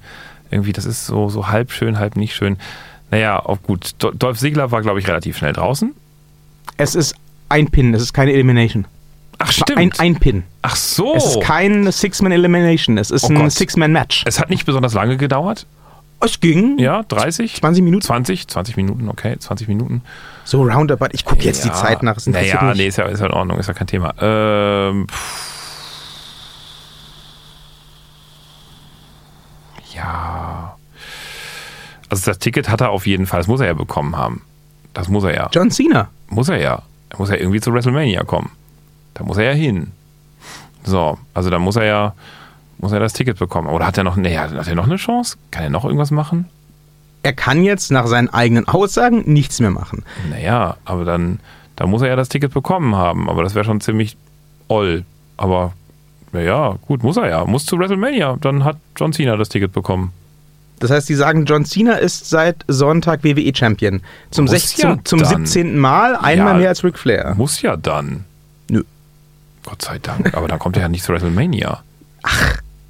[0.52, 2.58] irgendwie, das ist so, so halb schön, halb nicht schön.
[3.10, 3.92] Naja, auch gut.
[3.98, 5.94] Do- Dolph Ziggler war, glaube ich, relativ schnell draußen.
[6.78, 7.16] Es ist
[7.50, 8.86] ein Pin, es ist keine Elimination.
[9.40, 10.44] Ach, war Ein, ein Pin.
[10.62, 11.16] Ach so.
[11.16, 13.50] Es ist kein Six-Man-Elimination, es ist Oh ein.
[13.50, 14.24] Six-Man-Match.
[14.26, 15.66] es hat nicht besonders lange gedauert.
[16.22, 17.56] Es ging Ja, 30?
[17.56, 18.02] 20 Minuten.
[18.04, 20.02] 20, 20 Minuten, okay, 20 Minuten.
[20.46, 21.08] So roundabout.
[21.12, 22.16] Ich gucke jetzt ja, die Zeit nach.
[22.26, 24.14] Interessiert Naja, nee, ist ja, ist ja in Ordnung, ist ja kein Thema.
[24.22, 25.08] Ähm,
[29.94, 30.76] ja.
[32.10, 34.44] Also das Ticket hat er auf jeden Fall, das muss er ja bekommen haben.
[34.94, 35.50] Das muss er ja.
[35.52, 36.10] John Cena.
[36.28, 36.82] Muss er ja.
[37.10, 38.52] Er muss ja irgendwie zu WrestleMania kommen.
[39.14, 39.92] Da muss er ja hin.
[40.84, 42.14] So, also da muss er ja,
[42.80, 43.70] muss er das Ticket bekommen.
[43.70, 45.38] Oder hat er noch, nee, hat er noch eine Chance?
[45.52, 46.50] Kann er noch irgendwas machen?
[47.24, 50.04] Er kann jetzt nach seinen eigenen Aussagen nichts mehr machen.
[50.30, 51.40] Naja, aber dann,
[51.78, 53.30] dann muss er ja das Ticket bekommen haben.
[53.30, 54.18] Aber das wäre schon ziemlich
[54.68, 55.06] oll.
[55.38, 55.72] Aber
[56.34, 57.46] naja, gut, muss er ja.
[57.46, 58.38] Muss zu WrestleMania.
[58.42, 60.12] Dann hat John Cena das Ticket bekommen.
[60.80, 64.02] Das heißt, die sagen, John Cena ist seit Sonntag WWE-Champion.
[64.32, 65.46] Zum, Muss 16, ja zum dann.
[65.46, 65.80] 17.
[65.80, 66.60] Mal, einmal Ja.
[66.60, 67.36] mehr als Ric Flair.
[67.38, 68.26] Muss ja dann.
[69.66, 70.36] Gott sei Dank.
[70.36, 71.82] Aber dann kommt er ja nicht zu WrestleMania.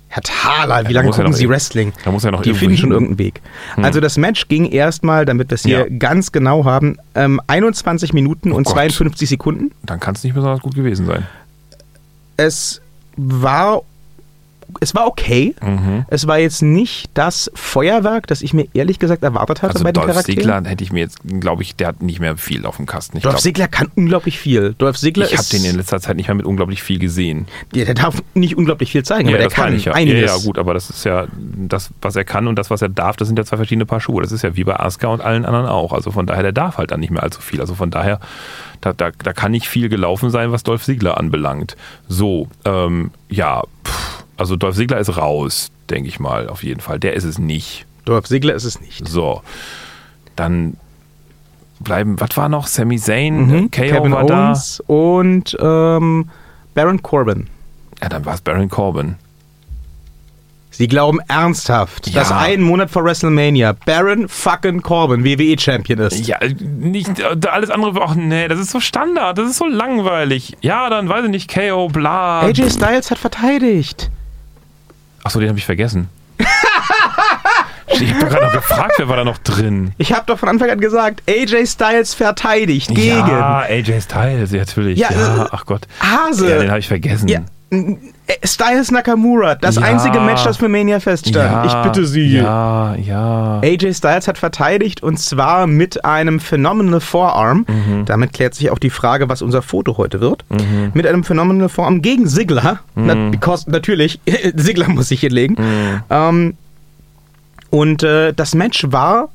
[0.09, 1.91] Herr Thaler, wie lange muss er gucken doch Sie irg- Wrestling?
[2.05, 2.93] Da muss er noch Die finden schon hin.
[2.93, 3.41] irgendeinen Weg.
[3.77, 5.97] Also das Match ging erstmal, damit wir es hier Ja.
[5.97, 8.73] ganz genau haben, ähm, 21 Minuten und Gott.
[8.73, 9.71] 52 Sekunden.
[9.83, 11.25] Dann kann es nicht besonders gut gewesen sein.
[12.37, 12.81] Es
[13.17, 13.81] war,
[14.79, 15.55] es war okay.
[15.61, 16.05] Mhm.
[16.07, 19.91] Es war jetzt nicht das Feuerwerk, das ich mir ehrlich gesagt erwartet hatte Also bei
[19.91, 20.65] den Dolph Charakteren.
[20.65, 23.17] Hätte ich mir jetzt, glaube ich, der hat nicht mehr viel auf dem Kasten.
[23.17, 24.73] Ich, Dolph glaub, Ziggler kann unglaublich viel.
[24.77, 27.47] Dolph Ziggler ich habe den in letzter Zeit nicht mehr mit unglaublich viel gesehen.
[27.73, 29.93] der, der darf nicht unglaublich viel zeigen, aber der kann ich ja.
[29.93, 30.21] einiges.
[30.21, 32.89] Ja, ja, gut, aber das ist ja das, was er kann und das, was er
[32.89, 34.21] darf, das sind ja zwei verschiedene Paar Schuhe.
[34.21, 35.93] Das ist ja wie bei Asuka und allen anderen auch.
[35.93, 37.61] Also von daher, der darf halt dann nicht mehr allzu viel.
[37.61, 38.19] Also von daher,
[38.81, 41.75] da, da, da kann nicht viel gelaufen sein, was Dolph Ziggler anbelangt.
[42.07, 46.99] So, ähm, ja, pff, also Dolph Ziggler ist raus, denke ich mal, auf jeden Fall.
[46.99, 47.85] Der ist es nicht.
[48.05, 49.07] Dolph Ziggler ist es nicht.
[49.07, 49.41] So,
[50.35, 50.75] dann
[51.79, 52.67] bleiben, was war noch?
[52.67, 53.71] Sami Zayn, Mhm.
[53.71, 56.29] KO Kevin war Owens und ähm,
[56.73, 57.47] Baron Corbin.
[57.99, 58.03] da.
[58.03, 59.15] Ja, dann war es Baron Corbin.
[60.71, 62.21] Sie glauben ernsthaft, Ja.
[62.21, 66.25] dass einen Monat vor WrestleMania Baron fucking Corbin WWE-Champion ist.
[66.25, 68.01] Ja, nicht äh, alles andere.
[68.01, 70.57] Ach nee, das ist so Standard, das ist so langweilig.
[70.61, 72.41] Ja, dann weiß ich nicht, KO, bla.
[72.41, 74.09] AJ Styles hat verteidigt.
[75.23, 76.09] Achso, den habe ich vergessen.
[77.87, 79.93] ich habe doch gerade noch gefragt, wer war da noch drin?
[79.97, 84.99] Ich habe doch von Anfang an gesagt, AJ Styles verteidigt gegen Ja, AJ Styles, natürlich.
[84.99, 85.87] Ja, Ja, äh, ach Gott.
[85.99, 86.49] Hase.
[86.49, 87.27] Ja, den habe ich vergessen.
[87.27, 87.41] Ja,
[88.45, 89.81] Styles Nakamura, das Ja.
[89.81, 91.35] einzige Match, das für Mania feststand.
[91.51, 92.37] Ja, ich bitte Sie.
[92.37, 93.59] Ja, ja.
[93.61, 97.65] AJ Styles hat verteidigt und zwar mit einem Phenomenal Forearm.
[97.67, 98.05] Mhm.
[98.05, 100.45] Damit klärt sich auch die Frage, was unser Foto heute wird.
[100.93, 102.79] Mit einem Phenomenal Forearm gegen Ziggler.
[102.95, 103.05] Mhm.
[103.05, 104.19] Na, because, natürlich,
[104.55, 105.57] Ziggler muss sich hinlegen.
[106.09, 106.55] Ähm,
[107.69, 109.29] und äh, das Match war,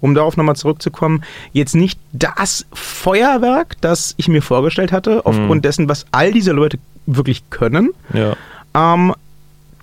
[0.00, 5.88] um darauf nochmal zurückzukommen, jetzt nicht das Feuerwerk, das ich mir vorgestellt hatte, aufgrund dessen,
[5.88, 6.78] was all diese Leute
[7.16, 7.90] wirklich können.
[8.12, 8.34] ja.
[8.74, 9.14] Ähm,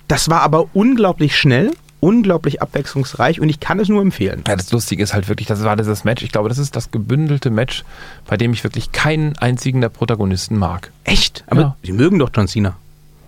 [0.07, 4.43] das war aber unglaublich schnell, unglaublich abwechslungsreich und ich kann es nur empfehlen.
[4.47, 6.23] Ja, das Lustige ist halt wirklich, das war dieses Match.
[6.23, 7.83] Ich glaube, das ist das gebündelte Match,
[8.27, 10.91] bei dem ich wirklich keinen einzigen der Protagonisten mag.
[11.03, 11.43] Echt?
[11.47, 11.75] Aber Ja.
[11.83, 12.77] Sie mögen doch John Cena.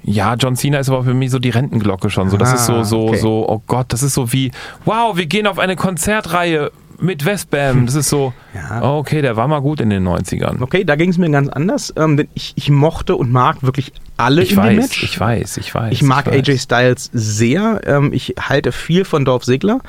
[0.04, 2.30] Ja, John Cena ist aber für mich so die Rentenglocke schon.
[2.30, 3.18] So, das Ah, ist so, so, okay.
[3.18, 4.52] so, oh Gott, das ist so wie,
[4.86, 6.72] wow, wir gehen auf eine Konzertreihe.
[7.02, 7.86] Mit Westbam.
[7.86, 8.82] Das ist so, Ja.
[8.84, 10.62] okay, der war mal gut in den 90ern.
[10.62, 13.94] Okay, da ging es mir ganz anders, ähm, denn ich, ich mochte und mag wirklich
[14.18, 15.04] alle Ich in dem weiß, Match.
[15.04, 15.94] ich weiß, ich weiß.
[15.94, 16.36] Ich mag weiß.
[16.36, 17.80] AJ Styles sehr.
[17.86, 19.80] Ähm, ich halte viel von Dolph Ziggler.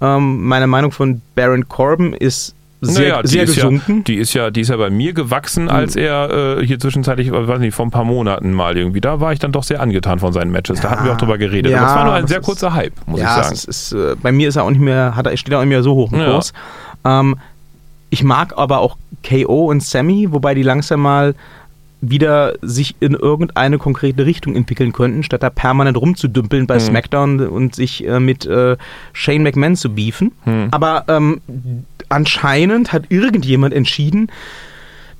[0.00, 3.86] Ähm, meine Meinung von Baron Corbin ist sehr, Naja, die sehr ist gesunken.
[3.86, 3.96] Hm.
[3.98, 7.28] Ja, die, ist ja, die ist ja bei mir gewachsen, als er äh, hier zwischenzeitlich,
[7.28, 9.80] äh, weiß nicht, vor ein paar Monaten mal irgendwie, da war ich dann doch sehr
[9.80, 10.80] angetan von seinen Matches.
[10.80, 11.72] da Ja, hatten wir auch drüber geredet.
[11.72, 13.54] ja, Aber es war nur ein sehr ist- kurzer Hype, muss ja, ich sagen.
[13.54, 15.62] Es ist, äh, bei mir ist er auch nicht mehr, hat er, steht er auch
[15.62, 16.30] nicht mehr so hoch im Ja.
[16.32, 16.52] Kurs.
[17.04, 17.36] Ähm,
[18.10, 18.96] ich mag aber auch
[19.26, 21.34] KO und Sammy, wobei die langsam mal
[22.00, 26.80] wieder sich in irgendeine konkrete Richtung entwickeln könnten, statt da permanent rumzudümpeln bei Mhm.
[26.80, 28.76] SmackDown und sich äh, mit äh,
[29.12, 30.32] Shane McMahon zu beefen.
[30.44, 30.68] Hm.
[30.70, 31.40] Aber ähm,
[32.08, 34.30] anscheinend hat irgendjemand entschieden,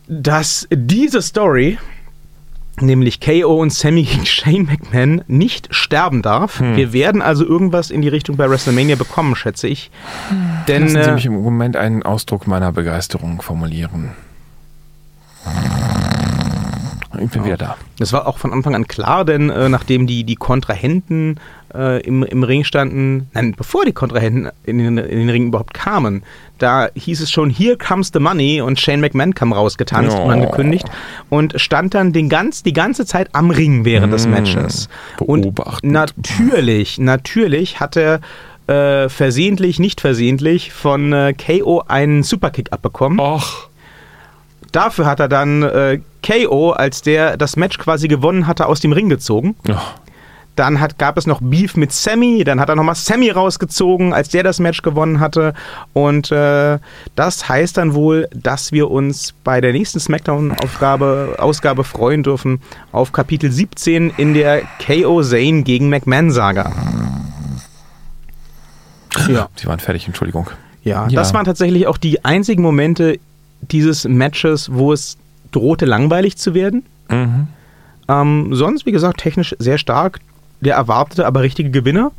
[0.06, 1.78] dass diese Story,
[2.80, 6.60] nämlich KO und Sammy gegen Shane McMahon, nicht sterben darf.
[6.60, 6.76] Hm.
[6.76, 9.90] Wir werden also irgendwas in die Richtung bei WrestleMania bekommen, schätze ich.
[10.68, 14.10] Denn Lassen Sie äh, mich im Moment einen Ausdruck meiner Begeisterung formulieren.
[17.22, 17.76] Ich bin wieder da.
[17.98, 21.38] das war auch von Anfang an klar, denn äh, nachdem die, die Kontrahenten
[21.74, 25.74] äh, im, im Ring standen, nein, bevor die Kontrahenten in den, in den Ring überhaupt
[25.74, 26.22] kamen,
[26.58, 30.24] da hieß es schon, here comes the money und Shane McMahon kam rausgetanzt, Oh.
[30.24, 30.86] unangekündigt
[31.28, 34.30] und stand dann den ganz, die ganze Zeit am Ring während des Mm.
[34.30, 34.88] Matches.
[35.20, 35.92] Und Beobachtend.
[35.92, 38.20] natürlich, natürlich hat er
[38.68, 43.20] äh, versehentlich, nicht versehentlich von äh, KO einen Superkick abbekommen.
[43.20, 43.68] Och,
[44.72, 48.92] Dafür hat er dann äh, KO, als der das Match quasi gewonnen hatte, aus dem
[48.92, 49.56] Ring gezogen.
[49.68, 49.74] oh.
[50.56, 54.30] Dann hat, gab es noch Beef mit Sammy, dann hat er nochmal Sammy rausgezogen, als
[54.30, 55.52] der das Match gewonnen hatte.
[55.92, 56.78] Und äh,
[57.14, 63.12] das heißt dann wohl, dass wir uns bei der nächsten SmackDown-Ausgabe Ausgabe freuen dürfen auf
[63.12, 66.72] Kapitel 17 in der KO Zane gegen McMahon-Saga.
[69.28, 69.48] Ja.
[69.56, 70.48] Sie waren fertig, Entschuldigung.
[70.82, 71.16] Ja, Ja.
[71.20, 73.18] das waren tatsächlich auch die einzigen Momente
[73.62, 75.16] dieses Matches, wo es
[75.52, 76.84] drohte langweilig zu werden.
[77.08, 77.48] Mhm.
[78.08, 80.20] Ähm, sonst, wie gesagt, technisch sehr stark.
[80.60, 82.12] Der erwartete aber richtige Gewinner.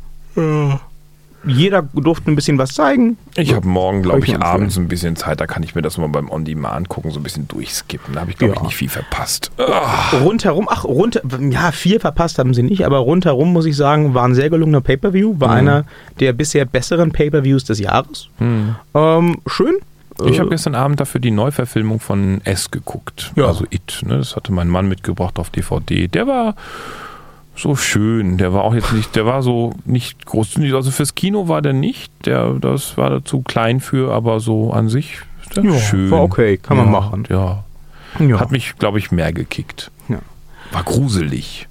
[1.46, 3.16] Jeder durfte ein bisschen was zeigen.
[3.36, 5.40] Ich habe morgen, glaube ich ich, abends ein bisschen Zeit.
[5.40, 8.14] Da kann ich mir das mal beim On-Demand gucken, so ein bisschen durchskippen.
[8.14, 8.60] Da habe ich, glaube Ja.
[8.60, 9.50] ich, nicht viel verpasst.
[9.56, 10.10] Ah.
[10.22, 14.24] Rundherum, ach, rund, ja, viel verpasst haben sie nicht, aber rundherum, muss ich sagen, war
[14.24, 15.36] ein sehr gelungener Pay-Per-View.
[15.38, 15.54] War Mhm.
[15.54, 15.84] einer
[16.20, 18.28] der bisher besseren Pay-Per-Views des Jahres.
[18.38, 18.74] Hm.
[18.94, 19.76] Ähm, schön.
[20.26, 23.32] Ich Äh, habe gestern Abend dafür die Neuverfilmung von S geguckt.
[23.36, 23.46] Ja.
[23.46, 24.00] Also It.
[24.04, 24.18] Ne?
[24.18, 26.08] Das hatte mein Mann mitgebracht auf DVD.
[26.08, 26.54] Der war
[27.56, 28.38] so schön.
[28.38, 30.56] Der war auch jetzt nicht, der war so nicht groß.
[30.74, 32.12] Also fürs Kino war der nicht.
[32.26, 35.18] Der, das war da zu klein für, aber so an sich
[35.54, 36.10] Ja, schön.
[36.10, 37.24] war okay, kann man ja, machen.
[37.28, 37.64] Ja.
[38.20, 38.40] ja.
[38.40, 39.90] Hat mich, glaube ich, mehr gekickt.
[40.08, 40.18] Ja.
[40.72, 41.66] War gruselig.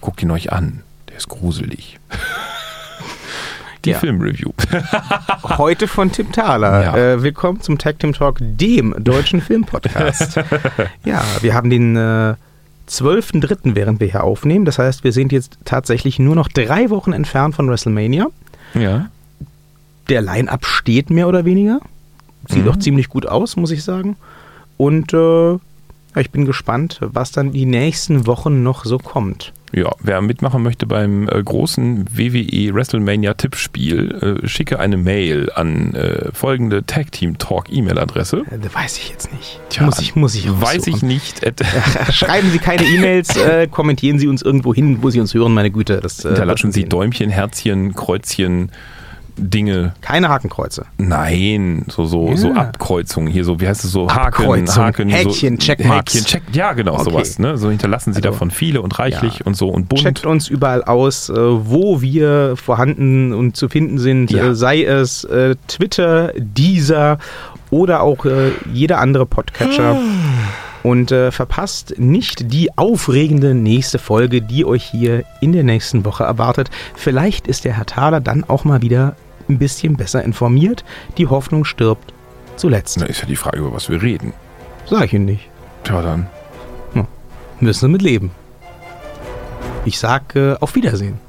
[0.00, 0.82] Guckt ihn euch an.
[1.08, 1.98] Der ist gruselig.
[3.84, 3.98] Die Ja.
[3.98, 4.50] Filmreview.
[5.58, 6.82] Heute von Tim Thaler.
[6.82, 6.96] Ja.
[6.96, 10.36] Äh, willkommen zum Tag Team Talk, dem deutschen Filmpodcast.
[11.04, 12.34] ja, wir haben den äh,
[12.88, 14.64] 12.3., während wir hier aufnehmen.
[14.64, 18.26] Das heißt, wir sind jetzt tatsächlich nur noch drei Wochen entfernt von WrestleMania.
[18.74, 19.08] ja.
[20.08, 21.78] Der Line-Up steht mehr oder weniger.
[22.48, 22.70] Sieht Mhm.
[22.70, 24.16] auch ziemlich gut aus, muss ich sagen.
[24.76, 25.52] Und äh,
[26.20, 29.52] ich bin gespannt, was dann die nächsten Wochen noch so kommt.
[29.74, 35.94] Ja, wer mitmachen möchte beim äh, großen WWE WrestleMania Tippspiel, äh, schicke eine Mail an
[35.94, 38.44] äh, folgende Tag Team Talk E-Mail-Adresse.
[38.50, 39.60] Äh, das weiß ich jetzt nicht.
[39.70, 41.46] Tja, muss ich, muss ich Weiß ich nicht.
[41.46, 41.62] At,
[42.12, 45.70] Schreiben Sie keine E-Mails, äh, kommentieren Sie uns irgendwo hin, wo Sie uns hören, meine
[45.70, 46.00] Güte.
[46.00, 46.84] Das, äh, hinterlassen wird Sie.
[46.84, 48.70] Däumchen, Herzchen, Kreuzchen,
[49.36, 49.94] Dinge.
[50.00, 50.86] Keine Hakenkreuze.
[50.98, 52.36] Nein, so, so, Ja.
[52.36, 54.08] so Abkreuzungen hier, so, wie heißt es so?
[54.10, 56.14] Haken, Haken, Häkchen, so, Checkmarks.
[56.14, 57.04] Häkchen, Check, ja, genau, Okay.
[57.04, 57.38] sowas.
[57.38, 57.56] Ne?
[57.58, 59.46] So hinterlassen Sie Also, davon viele und reichlich ja.
[59.46, 60.02] und so und bunt.
[60.02, 64.30] Checkt uns überall aus, äh, wo wir vorhanden und zu finden sind.
[64.30, 64.50] Ja.
[64.50, 67.18] Äh, sei es äh, Twitter, Deezer
[67.70, 68.26] oder auch
[68.72, 69.96] jeder andere Podcatcher.
[70.82, 76.24] Und äh, verpasst nicht die aufregende nächste Folge, die euch hier in der nächsten Woche
[76.24, 76.70] erwartet.
[76.96, 79.14] Vielleicht ist der Herr Thaler dann auch mal wieder
[79.48, 80.84] ein bisschen besser informiert.
[81.18, 82.12] Die Hoffnung stirbt
[82.56, 83.00] zuletzt.
[83.00, 84.32] Da ist ja die Frage, über was wir reden.
[84.86, 85.48] Sag ich Ihnen nicht.
[85.84, 86.28] Tja, dann.
[87.62, 88.32] Müssen wir mit leben.
[89.84, 91.20] Ich sag äh, auf Wiedersehen.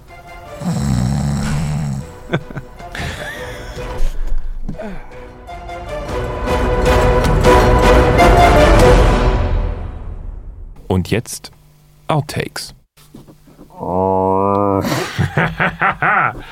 [10.87, 11.51] Und jetzt
[12.07, 12.73] Outtakes.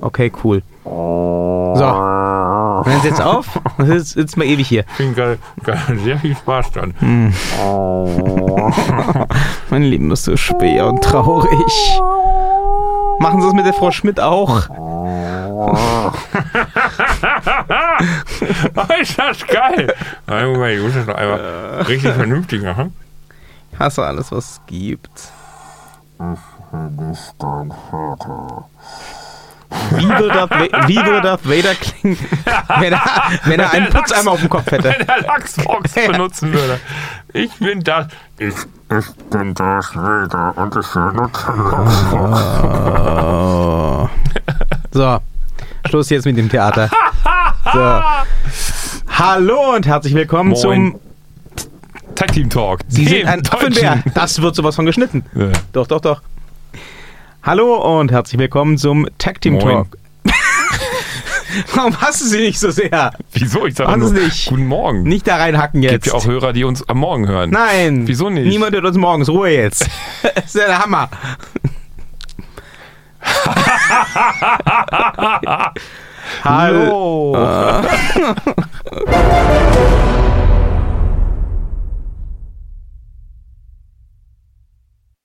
[0.00, 0.62] Okay, cool.
[0.84, 1.84] So.
[2.84, 3.58] Hören Sie jetzt auf?
[3.78, 4.84] Jetzt sitzen wir ewig hier.
[4.96, 6.94] Klingt geil, geil, sehr viel Spaß dann.
[9.70, 12.00] Mein Leben ist so schwer und traurig.
[13.18, 14.60] Machen Sie es mit der Frau Schmidt auch.
[19.00, 19.94] ist das geil.
[20.26, 22.94] Nein, Moment, ich muss das noch einmal richtig vernünftig machen.
[23.72, 25.32] Ich hasse alles, was es gibt.
[29.96, 30.50] Wie würde, Darth
[30.88, 32.18] wie würde Darth Vader klingen,
[32.80, 33.00] wenn er,
[33.44, 34.94] wenn er einen Putzeimer auf dem Kopf hätte?
[34.98, 36.80] Wenn er Lachsbox benutzen würde.
[37.32, 38.06] Ich bin das.
[38.38, 41.46] Ich, ich bin Darth Vader und ich benutze
[43.26, 44.08] Oh.
[44.92, 45.18] So,
[45.88, 46.88] Schluss jetzt mit dem Theater.
[47.72, 48.00] So.
[49.18, 50.60] Hallo und herzlich willkommen Moin.
[50.60, 51.00] zum.
[52.14, 52.80] Tag Team Talk.
[52.88, 54.02] Sie sind ein Affenbär.
[54.14, 55.24] Das wird sowas von geschnitten.
[55.34, 55.50] Ja.
[55.72, 56.22] Doch, doch, doch.
[57.46, 59.62] Hallo und herzlich willkommen zum Tag Team Moin.
[59.62, 59.98] Talk.
[61.74, 63.12] Warum hast du sie nicht so sehr?
[63.32, 63.66] Wieso?
[63.66, 64.48] Ich sage nur, nicht.
[64.48, 65.02] guten Morgen.
[65.02, 65.92] Nicht da reinhacken jetzt.
[65.92, 67.50] Gibt ja auch Hörer, die uns am Morgen hören.
[67.50, 68.08] Nein.
[68.08, 68.46] Wieso nicht?
[68.46, 69.28] Niemand hört uns morgens.
[69.28, 69.86] Ruhe jetzt.
[70.34, 71.10] Das ist ja der Hammer.
[76.44, 77.36] Hallo.